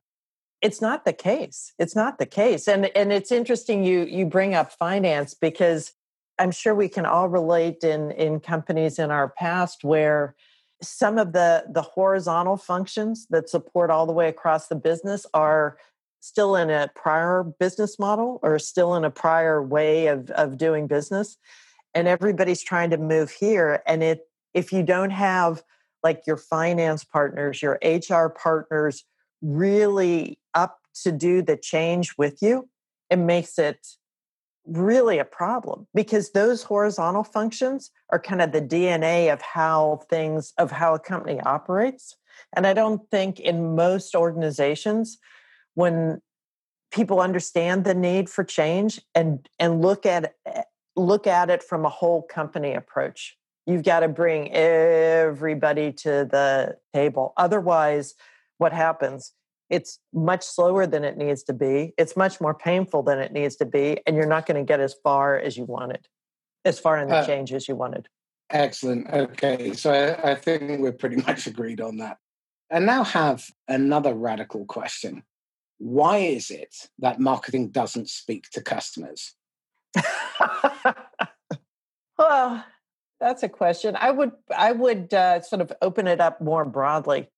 [0.61, 1.73] It's not the case.
[1.79, 2.67] It's not the case.
[2.67, 5.93] And and it's interesting you you bring up finance because
[6.39, 10.35] I'm sure we can all relate in in companies in our past where
[10.81, 15.77] some of the the horizontal functions that support all the way across the business are
[16.19, 20.87] still in a prior business model or still in a prior way of of doing
[20.87, 21.37] business.
[21.93, 23.81] And everybody's trying to move here.
[23.87, 25.63] And it if you don't have
[26.03, 29.03] like your finance partners your hr partners
[29.41, 32.67] really up to do the change with you
[33.09, 33.85] it makes it
[34.67, 40.53] really a problem because those horizontal functions are kind of the DNA of how things,
[40.57, 42.15] of how a company operates.
[42.55, 45.17] And I don't think in most organizations,
[45.73, 46.21] when
[46.91, 50.63] people understand the need for change and and look at eh,
[50.95, 56.75] look at it from a whole company approach you've got to bring everybody to the
[56.93, 58.15] table otherwise
[58.57, 59.33] what happens
[59.69, 61.93] it's much slower than it needs to be.
[61.97, 64.79] It's much more painful than it needs to be, and you're not going to get
[64.79, 66.07] as far as you wanted,
[66.65, 68.07] as far in the uh, change as you wanted.
[68.49, 69.09] Excellent.
[69.11, 72.17] Okay, so I, I think we're pretty much agreed on that.
[72.69, 75.23] And now have another radical question:
[75.77, 79.33] Why is it that marketing doesn't speak to customers?
[82.17, 82.63] well,
[83.19, 83.97] that's a question.
[83.99, 87.29] I would I would uh, sort of open it up more broadly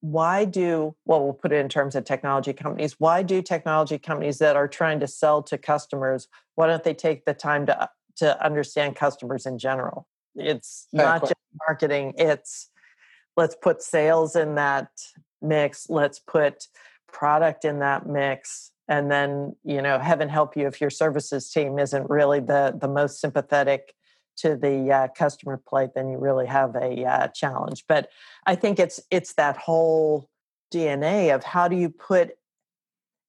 [0.00, 4.38] why do well we'll put it in terms of technology companies why do technology companies
[4.38, 7.88] that are trying to sell to customers why don't they take the time to
[8.18, 10.06] to understand customers in general.
[10.34, 11.34] It's not just
[11.66, 12.70] marketing, it's
[13.36, 14.88] let's put sales in that
[15.40, 16.66] mix, let's put
[17.10, 18.72] product in that mix.
[18.88, 22.88] And then, you know, heaven help you if your services team isn't really the, the
[22.88, 23.94] most sympathetic
[24.40, 27.84] to the uh, customer plate, then you really have a uh, challenge.
[27.88, 28.08] But
[28.46, 30.28] I think it's it's that whole
[30.72, 32.32] DNA of how do you put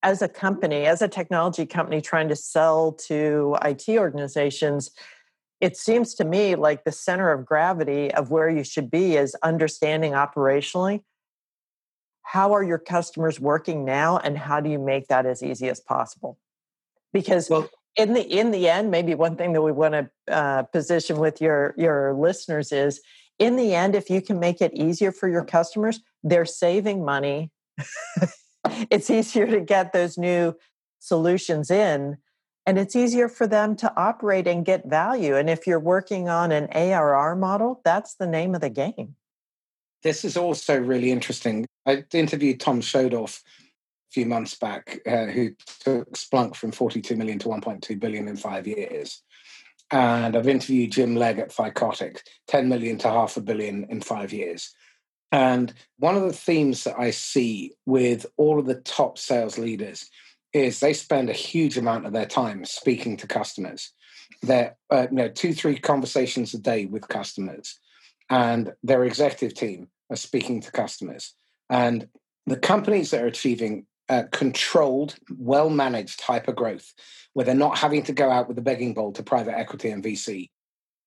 [0.01, 4.91] as a company, as a technology company trying to sell to IT organizations,
[5.59, 9.35] it seems to me like the center of gravity of where you should be is
[9.43, 11.01] understanding operationally
[12.29, 15.79] how are your customers working now and how do you make that as easy as
[15.79, 16.37] possible
[17.11, 20.63] because well, in the in the end maybe one thing that we want to uh,
[20.63, 23.01] position with your your listeners is
[23.39, 27.51] in the end if you can make it easier for your customers they're saving money.
[28.91, 30.53] It's easier to get those new
[30.99, 32.17] solutions in
[32.65, 36.51] and it's easier for them to operate and get value and if you're working on
[36.51, 39.15] an arr model that's the name of the game.
[40.03, 41.65] This is also really interesting.
[41.85, 43.58] I interviewed tom schodorf a
[44.11, 45.51] few months back uh, who
[45.83, 49.21] took splunk from 42 million to 1.2 billion in five years
[49.91, 54.33] and i've interviewed jim legg at Thycotic 10 million to half a billion in five
[54.33, 54.73] years
[55.31, 60.09] and one of the themes that I see with all of the top sales leaders
[60.53, 63.93] is they spend a huge amount of their time speaking to customers.
[64.41, 67.79] They're uh, you know, two, three conversations a day with customers,
[68.29, 71.35] and their executive team are speaking to customers.
[71.69, 72.07] And
[72.47, 76.93] the companies that are achieving uh, controlled, well managed hyper growth,
[77.33, 80.03] where they're not having to go out with a begging bowl to private equity and
[80.03, 80.49] VC,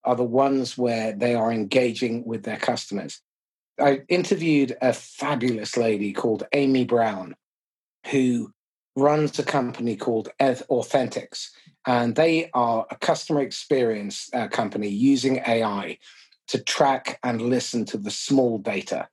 [0.05, 3.21] are the ones where they are engaging with their customers.
[3.81, 7.35] I interviewed a fabulous lady called Amy Brown,
[8.11, 8.53] who
[8.97, 11.51] runs a company called Authenticx.
[11.87, 15.99] And they are a customer experience uh, company using AI
[16.49, 19.09] to track and listen to the small data.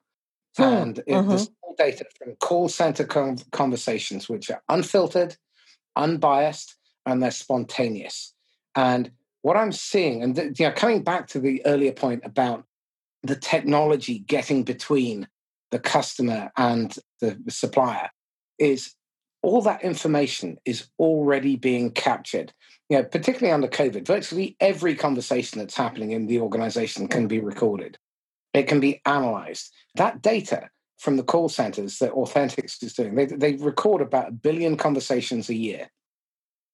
[0.60, 0.74] Hmm.
[0.74, 1.30] And mm-hmm.
[1.30, 5.38] the small data from call center conversations, which are unfiltered,
[5.96, 8.34] unbiased, and they're spontaneous.
[8.76, 12.66] And what I'm seeing, and you know, coming back to the earlier point about
[13.24, 15.28] the technology getting between
[15.72, 18.10] the customer and the supplier
[18.58, 18.96] is
[19.42, 22.54] all that information is already being captured.
[22.90, 27.40] You know, particularly under COVID, virtually every conversation that's happening in the organization can be
[27.40, 27.98] recorded.
[28.54, 29.72] It can be analyzed.
[29.96, 34.32] That data from the call centers that Authenticx is doing, they, they record about a
[34.34, 35.90] billion conversations a year.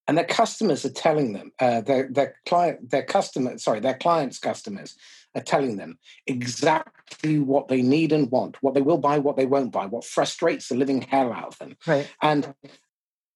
[0.08, 4.38] And their customers are telling them, uh, their, their client, their customer, sorry, their clients'
[4.38, 4.96] customers
[5.34, 9.46] are telling them exactly what they need and want, what they will buy, what they
[9.46, 11.76] won't buy, what frustrates the living hell out of them.
[11.86, 12.08] Right.
[12.22, 12.54] And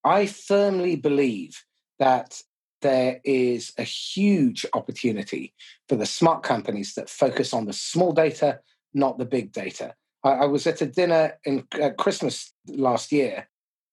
[0.05, 1.65] I firmly believe
[1.99, 2.41] that
[2.81, 5.55] there is a huge opportunity
[5.89, 8.61] for the smart companies that focus on the small data,
[8.95, 9.95] not the big data.
[10.25, 13.49] I, I was at a dinner in uh, Christmas last year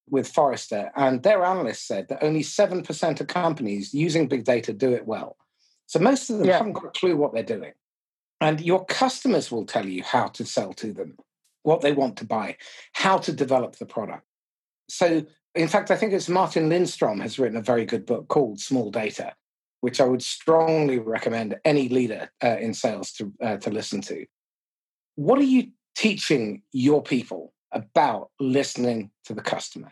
[0.09, 4.93] with Forrester, and their analysts said that only 7% of companies using big data do
[4.93, 5.37] it well.
[5.85, 6.57] So most of them yeah.
[6.57, 7.73] haven't got a clue what they're doing.
[8.39, 11.17] And your customers will tell you how to sell to them,
[11.63, 12.57] what they want to buy,
[12.93, 14.23] how to develop the product.
[14.89, 15.25] So,
[15.57, 18.91] in fact, I think it's Martin Lindstrom has written a very good book called Small
[18.91, 19.33] Data,
[19.81, 24.25] which I would strongly recommend any leader uh, in sales to, uh, to listen to.
[25.15, 29.91] What are you teaching your people about listening to the customer?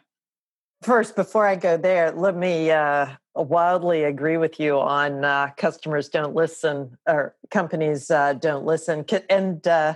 [0.83, 6.09] First, before I go there, let me uh, wildly agree with you on uh, customers
[6.09, 9.03] don't listen or companies uh, don't listen.
[9.29, 9.95] And uh,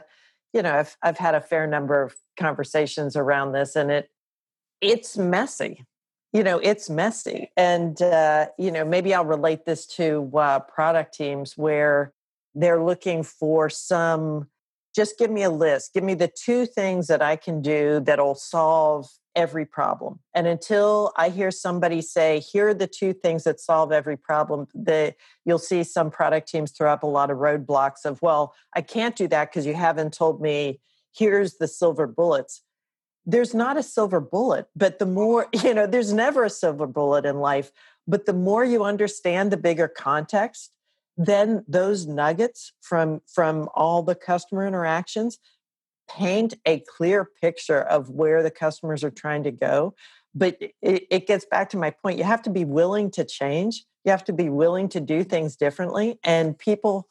[0.51, 4.09] you know, I've I've had a fair number of conversations around this, and it
[4.81, 5.85] it's messy.
[6.31, 11.15] You know, it's messy, and uh, you know, maybe I'll relate this to uh, product
[11.15, 12.13] teams where
[12.53, 14.47] they're looking for some.
[14.95, 15.93] Just give me a list.
[15.93, 20.19] Give me the two things that I can do that'll solve every problem.
[20.33, 24.67] And until I hear somebody say, here are the two things that solve every problem,
[24.73, 25.15] the,
[25.45, 29.15] you'll see some product teams throw up a lot of roadblocks of, well, I can't
[29.15, 30.81] do that because you haven't told me,
[31.15, 32.63] here's the silver bullets.
[33.29, 37.25] There's not a silver bullet, but the more, you know, there's never a silver bullet
[37.25, 37.71] in life.
[38.07, 40.71] But the more you understand the bigger context,
[41.15, 45.37] then those nuggets from from all the customer interactions
[46.09, 49.93] paint a clear picture of where the customers are trying to go.
[50.33, 52.17] But it, it, gets back to my point.
[52.17, 53.83] You have to be willing to change.
[54.05, 56.19] You have to be willing to do things differently.
[56.23, 57.07] And people,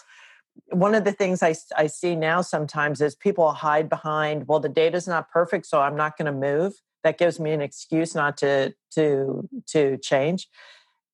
[0.67, 4.69] one of the things I, I see now sometimes is people hide behind, well, the
[4.69, 6.75] data's not perfect, so I'm not going to move.
[7.05, 10.49] That gives me an excuse not to to to change.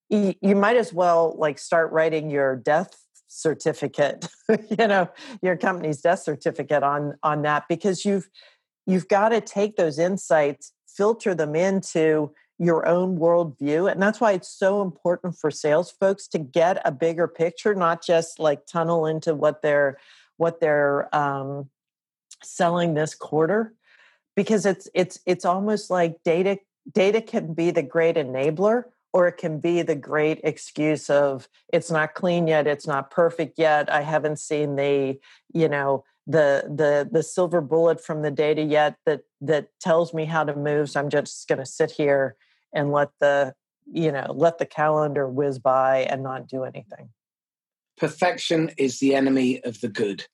[0.09, 5.09] you, you might as well like start writing your death certificate you know
[5.43, 8.29] your company's death certificate on on that because you've
[8.87, 12.31] you've got to take those insights filter them into
[12.65, 16.93] your own worldview and that's why it's so important for sales folks to get a
[16.93, 19.99] bigger picture not just like tunnel into what they're
[20.37, 21.69] what they're um,
[22.43, 23.75] selling this quarter
[24.37, 26.59] because it's it's it's almost like data
[26.93, 31.91] data can be the great enabler or it can be the great excuse of it's
[31.91, 35.19] not clean yet it's not perfect yet i haven't seen the
[35.53, 40.25] you know the the the silver bullet from the data yet that that tells me
[40.25, 42.37] how to move so i'm just going to sit here
[42.75, 43.55] and let the
[43.91, 47.11] you know let the calendar whiz by and not do anything
[47.97, 50.27] perfection is the enemy of the good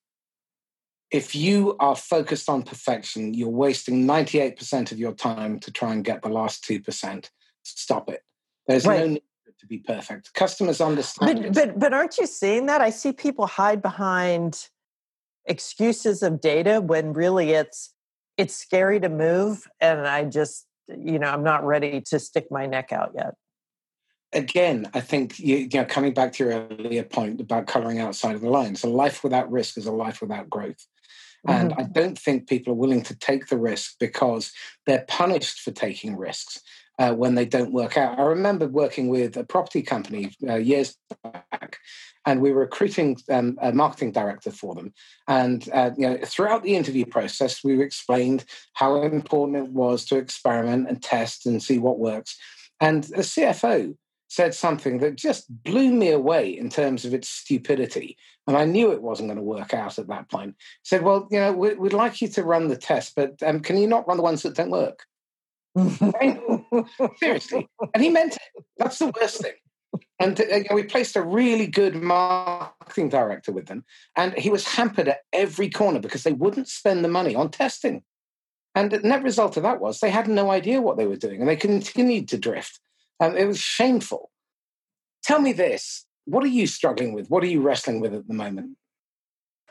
[1.11, 6.05] if you are focused on perfection you're wasting 98% of your time to try and
[6.05, 7.31] get the last 2%
[7.63, 8.23] stop it
[8.67, 9.01] there's right.
[9.01, 9.23] no need
[9.61, 10.33] to be perfect.
[10.35, 11.43] Customers understand.
[11.43, 12.81] But, but, but aren't you seeing that?
[12.81, 14.69] I see people hide behind
[15.45, 17.95] excuses of data when really it's
[18.37, 20.67] it's scary to move, and I just
[20.99, 23.35] you know I'm not ready to stick my neck out yet.
[24.33, 28.35] Again, I think you, you know coming back to your earlier point about coloring outside
[28.35, 30.87] of the lines, a life without risk is a life without growth.
[31.49, 31.81] And mm-hmm.
[31.81, 34.53] I don't think people are willing to take the risk because
[34.87, 36.61] they're punished for taking risks
[37.01, 38.19] uh, when they don't work out.
[38.19, 41.79] I remember working with a property company uh, years back,
[42.27, 44.93] and we were recruiting um, a marketing director for them.
[45.27, 48.45] And uh, you know, throughout the interview process, we explained
[48.75, 52.37] how important it was to experiment and test and see what works.
[52.81, 53.97] And the CFO
[54.29, 58.17] said something that just blew me away in terms of its stupidity.
[58.47, 60.55] And I knew it wasn't going to work out at that point.
[60.85, 63.87] Said, Well, you know, we'd like you to run the test, but um, can you
[63.87, 65.07] not run the ones that don't work?
[67.19, 67.69] Seriously.
[67.95, 68.65] And he meant it.
[68.79, 69.53] That's the worst thing.
[70.19, 73.85] And uh, you know, we placed a really good marketing director with them,
[74.17, 78.03] and he was hampered at every corner because they wouldn't spend the money on testing.
[78.75, 81.41] And the net result of that was they had no idea what they were doing,
[81.41, 82.79] and they continued to drift.
[83.19, 84.31] And it was shameful.
[85.25, 87.29] Tell me this: what are you struggling with?
[87.29, 88.77] What are you wrestling with at the moment?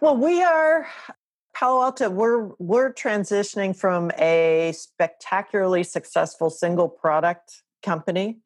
[0.01, 0.87] Well, we are
[1.53, 8.39] Palo Alto, we're we're transitioning from a spectacularly successful single product company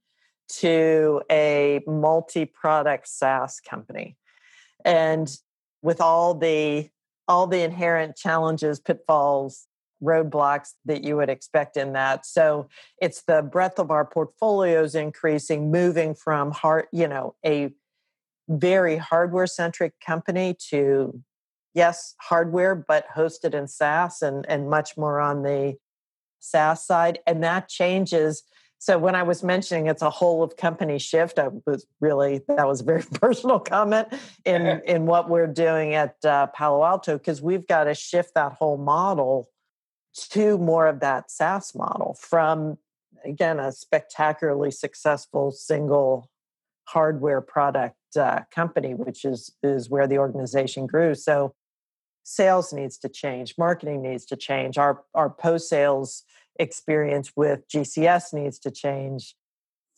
[0.48, 4.18] to a multi-product SaaS company.
[4.84, 5.36] And
[5.82, 6.90] with all the
[7.28, 9.68] all the inherent challenges, pitfalls,
[10.04, 12.26] roadblocks that you would expect in that.
[12.26, 12.68] So
[13.02, 17.74] it's the breadth of our portfolios increasing, moving from hard, you know, a
[18.50, 21.22] very hardware centric company to
[21.74, 25.78] yes, hardware, but hosted in SaaS and, and much more on the
[26.40, 27.20] SaaS side.
[27.26, 28.44] And that changes.
[28.78, 32.68] So when I was mentioning it's a whole of company shift, I was really that
[32.68, 34.10] was a very personal comment
[34.44, 38.54] in in what we're doing at uh, Palo Alto because we've got to shift that
[38.54, 39.50] whole model
[40.32, 42.78] to more of that SaaS model from
[43.24, 46.30] again a spectacularly successful single
[46.86, 51.16] hardware product uh, company, which is is where the organization grew.
[51.16, 51.56] So
[52.24, 56.24] sales needs to change, marketing needs to change, our, our post sales
[56.58, 59.36] experience with GCS needs to change,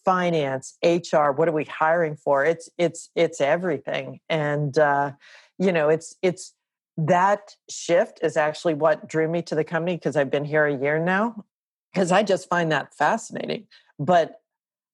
[0.06, 2.46] finance, HR, what are we hiring for?
[2.46, 5.12] It's it's it's everything, and uh,
[5.58, 6.54] you know it's it's
[6.98, 10.78] that shift is actually what drew me to the company because I've been here a
[10.78, 11.44] year now
[11.92, 13.68] because I just find that fascinating.
[14.00, 14.40] But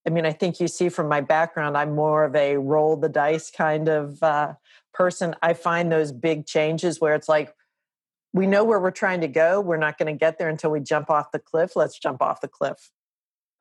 [0.07, 3.09] I mean, I think you see from my background, I'm more of a roll the
[3.09, 4.53] dice kind of uh,
[5.01, 7.55] person, I find those big changes where it's like,
[8.33, 9.59] we know where we're trying to go.
[9.59, 11.75] We're not going to get there until we jump off the cliff.
[11.75, 12.91] Let's jump off the cliff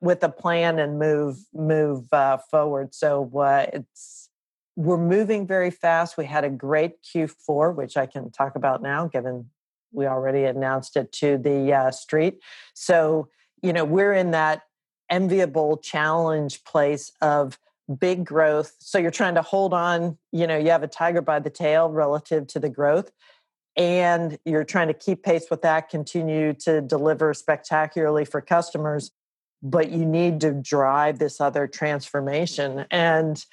[0.01, 2.93] with a plan and move move uh, forward.
[2.93, 4.29] So uh, it's
[4.75, 6.15] we're moving very fast.
[6.15, 9.49] We had a great Q4, which I can talk about now, given
[9.91, 12.35] we already announced it to the uh, street.
[12.75, 13.29] So
[13.63, 14.61] you know we're in that
[15.09, 17.57] enviable challenge place of
[17.95, 18.75] big growth.
[18.79, 21.89] So you're trying to hold on, you know, you have a tiger by the tail
[21.89, 23.11] relative to the growth.
[23.77, 29.11] And you're trying to keep pace with that, continue to deliver spectacularly for customers,
[29.63, 33.45] but you need to drive this other transformation and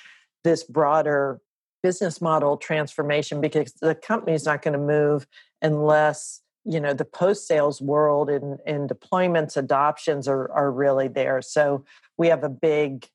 [0.42, 1.40] this broader
[1.82, 5.26] business model transformation because the company's not going to move
[5.62, 11.40] unless you know the post sales world and, and deployments adoptions are, are really there
[11.40, 11.84] so
[12.16, 13.06] we have a big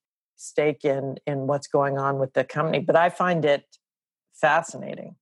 [0.43, 3.65] stake in in what's going on with the company but i find it
[4.33, 5.15] fascinating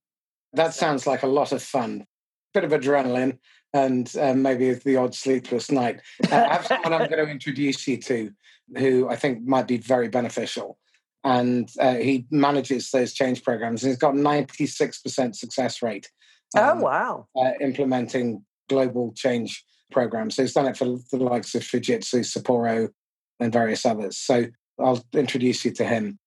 [0.52, 2.06] that sounds like a lot of fun
[2.54, 3.38] bit of adrenaline
[3.74, 6.00] and um, maybe the odd sleepless night
[6.30, 8.30] uh, i have someone i'm going to introduce you to
[8.76, 10.78] who i think might be very beneficial
[11.24, 13.82] and uh, he manages those change programs.
[13.82, 16.10] And he's got 96% success rate.
[16.56, 17.26] Oh, um, oh, wow.
[17.36, 20.36] Uh, implementing global change programs.
[20.36, 22.88] So he's done it for the likes of Fujitsu, Sapporo,
[23.38, 24.18] and various others.
[24.18, 24.46] So
[24.78, 26.18] I'll introduce you to him.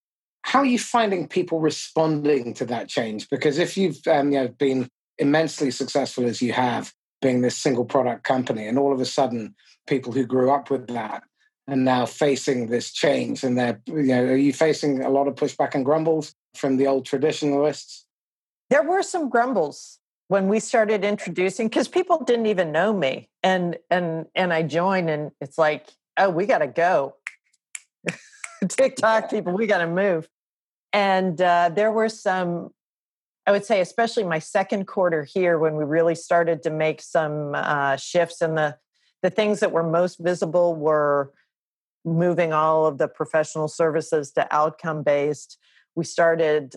[0.41, 3.29] How are you finding people responding to that change?
[3.29, 4.87] Because if you've um, you know, been
[5.17, 9.55] immensely successful as you have, being this single product company, and all of a sudden,
[9.87, 11.23] people who grew up with that
[11.67, 15.35] and now facing this change, and they're you know, are you facing a lot of
[15.35, 18.05] pushback and grumbles from the old traditionalists?
[18.69, 23.77] There were some grumbles when we started introducing because people didn't even know me and
[23.89, 25.87] and and i joined and it's like
[26.17, 27.15] oh we got to go
[28.67, 30.27] tick-tock people we got to move
[30.93, 32.69] and uh, there were some
[33.45, 37.53] i would say especially my second quarter here when we really started to make some
[37.55, 38.77] uh, shifts and the
[39.23, 41.31] the things that were most visible were
[42.03, 45.57] moving all of the professional services to outcome based
[45.95, 46.75] we started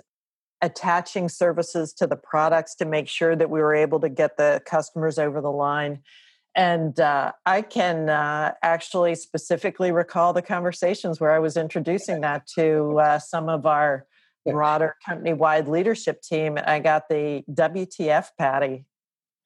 [0.60, 4.60] attaching services to the products to make sure that we were able to get the
[4.66, 6.00] customers over the line.
[6.58, 12.48] And uh, I can uh, actually specifically recall the conversations where I was introducing that
[12.56, 14.06] to uh, some of our
[14.44, 16.56] broader company wide leadership team.
[16.56, 18.86] And I got the WTF Patty.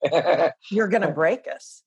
[0.71, 1.83] You're going to break us.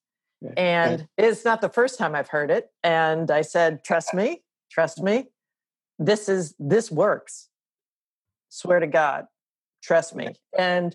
[0.57, 2.71] And it's not the first time I've heard it.
[2.85, 5.25] And I said, trust me, trust me.
[5.99, 7.49] This is this works
[8.49, 9.27] Swear to God,
[9.83, 10.35] trust me.
[10.57, 10.95] And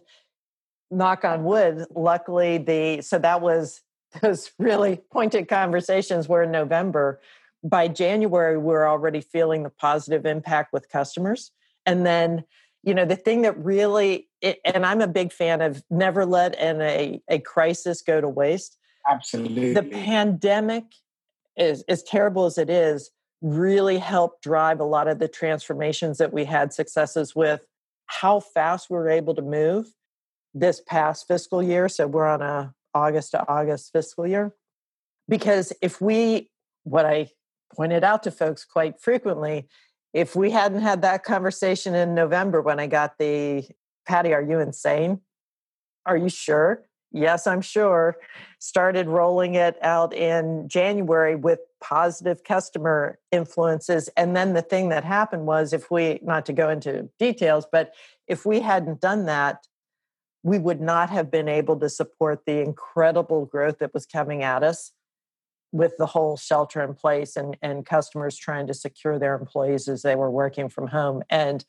[0.89, 3.81] knock on wood, luckily the so that was
[4.21, 7.19] those really pointed conversations were in November.
[7.63, 11.51] By January, we we're already feeling the positive impact with customers.
[11.85, 12.43] And then,
[12.83, 16.55] you know, the thing that really, it, and I'm a big fan of never let
[16.57, 18.77] an, a, a crisis go to waste.
[19.09, 19.73] Absolutely.
[19.73, 20.85] The pandemic
[21.57, 26.31] is as terrible as it is, really helped drive a lot of the transformations that
[26.31, 27.65] we had successes with
[28.05, 29.87] how fast we were able to move
[30.53, 34.53] this past fiscal year so we're on a august to august fiscal year
[35.27, 36.49] because if we
[36.83, 37.27] what i
[37.75, 39.67] pointed out to folks quite frequently
[40.13, 43.63] if we hadn't had that conversation in november when i got the
[44.07, 45.19] patty are you insane
[46.05, 48.17] are you sure yes i'm sure
[48.59, 54.07] started rolling it out in january with positive customer influences.
[54.15, 57.93] And then the thing that happened was if we, not to go into details, but
[58.27, 59.65] if we hadn't done that,
[60.43, 64.63] we would not have been able to support the incredible growth that was coming at
[64.63, 64.91] us
[65.71, 70.01] with the whole shelter in place and, and customers trying to secure their employees as
[70.01, 71.23] they were working from home.
[71.29, 71.63] And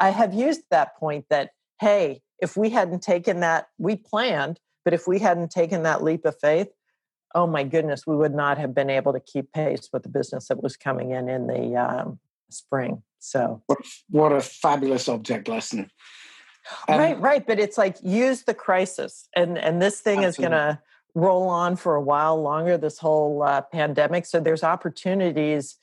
[0.00, 1.50] I have used that point that,
[1.80, 6.24] hey, if we hadn't taken that, we planned, but if we hadn't taken that leap
[6.24, 6.68] of faith,
[7.34, 10.48] oh my goodness, we would not have been able to keep pace with the business
[10.48, 12.18] that was coming in in the um,
[12.50, 13.02] spring.
[13.18, 13.78] So, what,
[14.08, 15.90] what a fabulous object lesson.
[16.88, 17.46] Um, right, right.
[17.46, 20.28] But it's like use the crisis, and and this thing absolutely.
[20.28, 20.80] is going to
[21.14, 22.76] roll on for a while longer.
[22.76, 25.76] This whole uh, pandemic, so there's opportunities.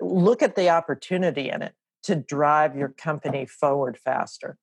[0.00, 4.58] Look at the opportunity in it to drive your company forward faster.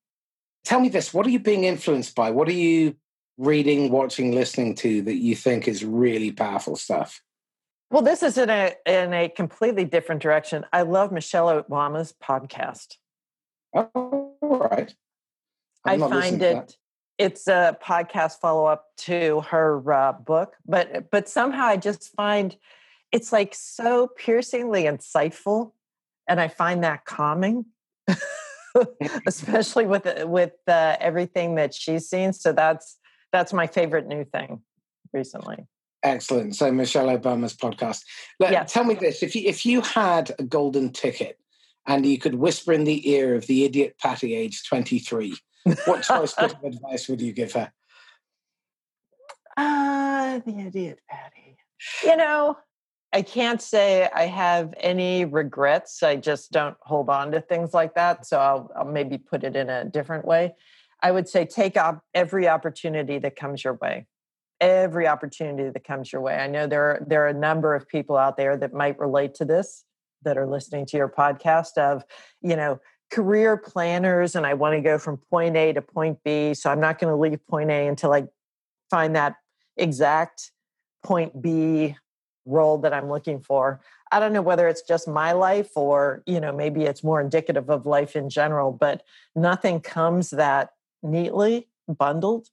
[0.64, 2.32] Tell me this: What are you being influenced by?
[2.32, 2.96] What are you
[3.38, 7.22] reading, watching, listening to that you think is really powerful stuff?
[7.92, 10.66] Well, this is in a in a completely different direction.
[10.72, 12.98] I love Michelle Obama's podcast.
[13.74, 14.94] Oh, all right.
[15.86, 16.76] I find it
[17.20, 22.56] it's a podcast follow up to her uh, book, but but somehow I just find
[23.12, 25.74] it's like so piercingly insightful,
[26.28, 27.66] and I find that calming,
[29.28, 32.32] especially with with uh, everything that she's seen.
[32.32, 32.98] So that's
[33.34, 34.62] that's my favorite new thing
[35.12, 35.68] recently.
[36.02, 36.56] Excellent.
[36.56, 38.04] So Michelle Obama's podcast.
[38.40, 38.72] Let, yes.
[38.72, 41.38] Tell me this: if you if you had a golden ticket
[41.86, 45.36] and you could whisper in the ear of the idiot Patty, age twenty three,
[45.86, 47.72] what choice of advice would you give her?
[49.58, 51.58] Ah, uh, the idiot Patty.
[52.04, 52.58] You know,
[53.12, 56.04] I can't say I have any regrets.
[56.04, 58.26] I just don't hold on to things like that.
[58.26, 60.54] So I'll, I'll maybe put it in a different way.
[61.02, 64.06] I would say take up every opportunity that comes your way.
[64.62, 66.36] Every opportunity that comes your way.
[66.36, 69.34] I know there are, there are a number of people out there that might relate
[69.36, 69.86] to this
[70.24, 72.04] that are listening to your podcast of,
[72.42, 72.80] you know,
[73.12, 76.54] career planners and I want to go from point A to point B.
[76.54, 78.26] So I'm not going to leave point A until I
[78.90, 79.36] find that
[79.78, 80.52] exact
[81.04, 81.96] point B
[82.46, 83.80] role that I'm looking for.
[84.12, 87.70] I don't know whether it's just my life or, you know, maybe it's more indicative
[87.70, 89.04] of life in general, but
[89.36, 90.72] nothing comes that
[91.04, 92.50] neatly bundled.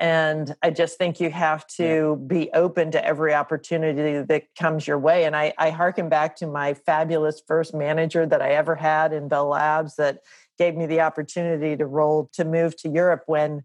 [0.00, 2.26] And I just think you have to yeah.
[2.26, 5.24] be open to every opportunity that comes your way.
[5.24, 9.28] And I, I harken back to my fabulous first manager that I ever had in
[9.28, 10.20] Bell Labs that
[10.58, 13.62] gave me the opportunity to roll to move to Europe when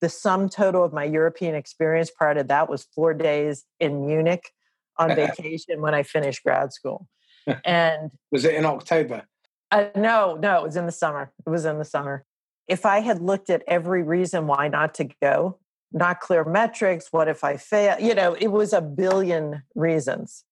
[0.00, 4.50] the sum total of my European experience prior to that was four days in Munich
[4.98, 7.06] on vacation when I finished grad school.
[7.64, 9.22] And was it in October?
[9.70, 11.30] Uh, no, no, it was in the summer.
[11.46, 12.24] It was in the summer.
[12.66, 15.60] If I had looked at every reason why not to go,
[15.92, 17.98] not clear metrics, what if I fail?
[17.98, 20.44] You know, it was a billion reasons.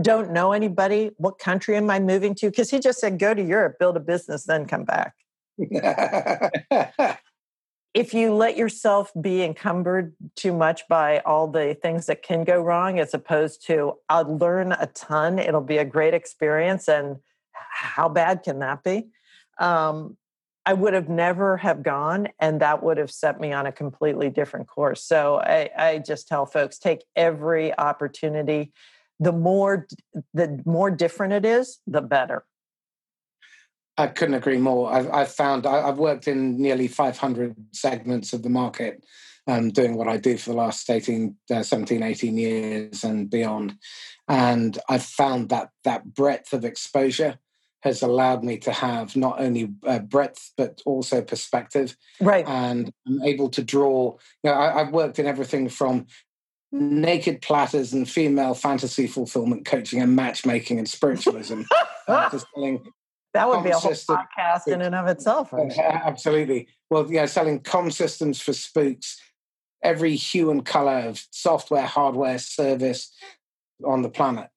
[0.00, 1.10] Don't know anybody.
[1.18, 2.50] What country am I moving to?
[2.50, 5.14] Because he just said, go to Europe, build a business, then come back.
[7.94, 12.60] if you let yourself be encumbered too much by all the things that can go
[12.60, 16.88] wrong, as opposed to, I'll learn a ton, it'll be a great experience.
[16.88, 17.18] And
[17.52, 19.06] how bad can that be?
[19.58, 20.16] Um,
[20.66, 24.30] I would have never have gone, and that would have set me on a completely
[24.30, 25.04] different course.
[25.04, 28.72] So I, I just tell folks take every opportunity.
[29.20, 29.86] The more
[30.32, 32.44] the more different it is, the better.
[33.96, 34.92] I couldn't agree more.
[34.92, 39.04] I've, I've found I, have worked in nearly 500 segments of the market,
[39.46, 43.76] um, doing what I do for the last 18, uh, 17, 18 years and beyond.
[44.26, 47.38] And I've found that that breadth of exposure
[47.84, 51.96] has allowed me to have not only uh, breadth but also perspective.
[52.20, 52.48] Right.
[52.48, 54.16] And I'm able to draw.
[54.42, 56.06] You know, I, I've worked in everything from
[56.72, 61.62] naked platters and female fantasy fulfillment coaching and matchmaking and spiritualism
[62.08, 62.82] uh, to selling
[63.34, 65.52] that would be a whole podcast in and of itself.
[65.52, 66.68] Absolutely.
[66.88, 69.20] Well, yeah, selling com systems for spooks,
[69.82, 73.12] every hue and color of software, hardware, service
[73.84, 74.48] on the planet.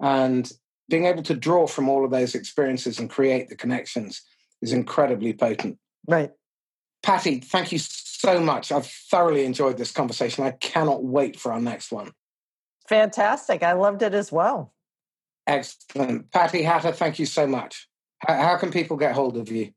[0.00, 0.50] And
[0.88, 4.22] being able to draw from all of those experiences and create the connections
[4.62, 5.78] is incredibly potent.
[6.06, 6.30] Right.
[7.02, 8.72] Patty, thank you so much.
[8.72, 10.44] I've thoroughly enjoyed this conversation.
[10.44, 12.12] I cannot wait for our next one.
[12.88, 13.62] Fantastic.
[13.62, 14.72] I loved it as well.
[15.46, 16.30] Excellent.
[16.32, 17.88] Patty Hatter, thank you so much.
[18.18, 19.72] How, how can people get hold of you?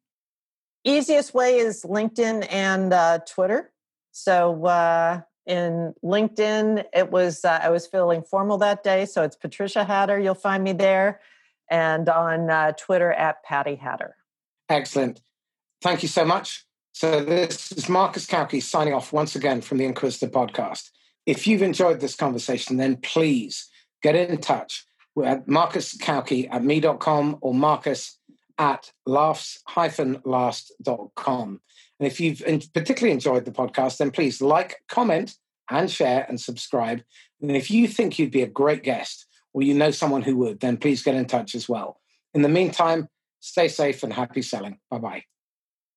[0.84, 3.72] Easiest way is LinkedIn and uh, Twitter.
[4.12, 9.36] So uh, in LinkedIn, it was uh, I was feeling formal that day, so it's
[9.36, 10.20] Patricia Hatter.
[10.20, 11.22] You'll find me there,
[11.70, 14.16] and on uh, Twitter at Patty Hatter.
[14.70, 15.22] Excellent.
[15.82, 16.66] Thank you so much.
[16.91, 20.91] So this is Marcus Cauchi signing off once again from the Inquisitor podcast.
[21.26, 23.68] If you've enjoyed this conversation, then please
[24.04, 24.86] get in touch
[25.16, 28.20] with Marcus Cauchi at me.com or Marcus
[28.60, 31.62] at laughs-last.com.
[32.00, 32.41] And if you've
[32.74, 35.36] particularly enjoyed the podcast, then please like, comment,
[35.70, 37.02] and share and subscribe.
[37.41, 40.60] And if you think you'd be a great guest or you know someone who would,
[40.60, 42.00] then please get in touch as well.
[42.34, 43.08] In the meantime,
[43.39, 44.80] stay safe and happy selling.
[44.89, 45.24] Bye bye.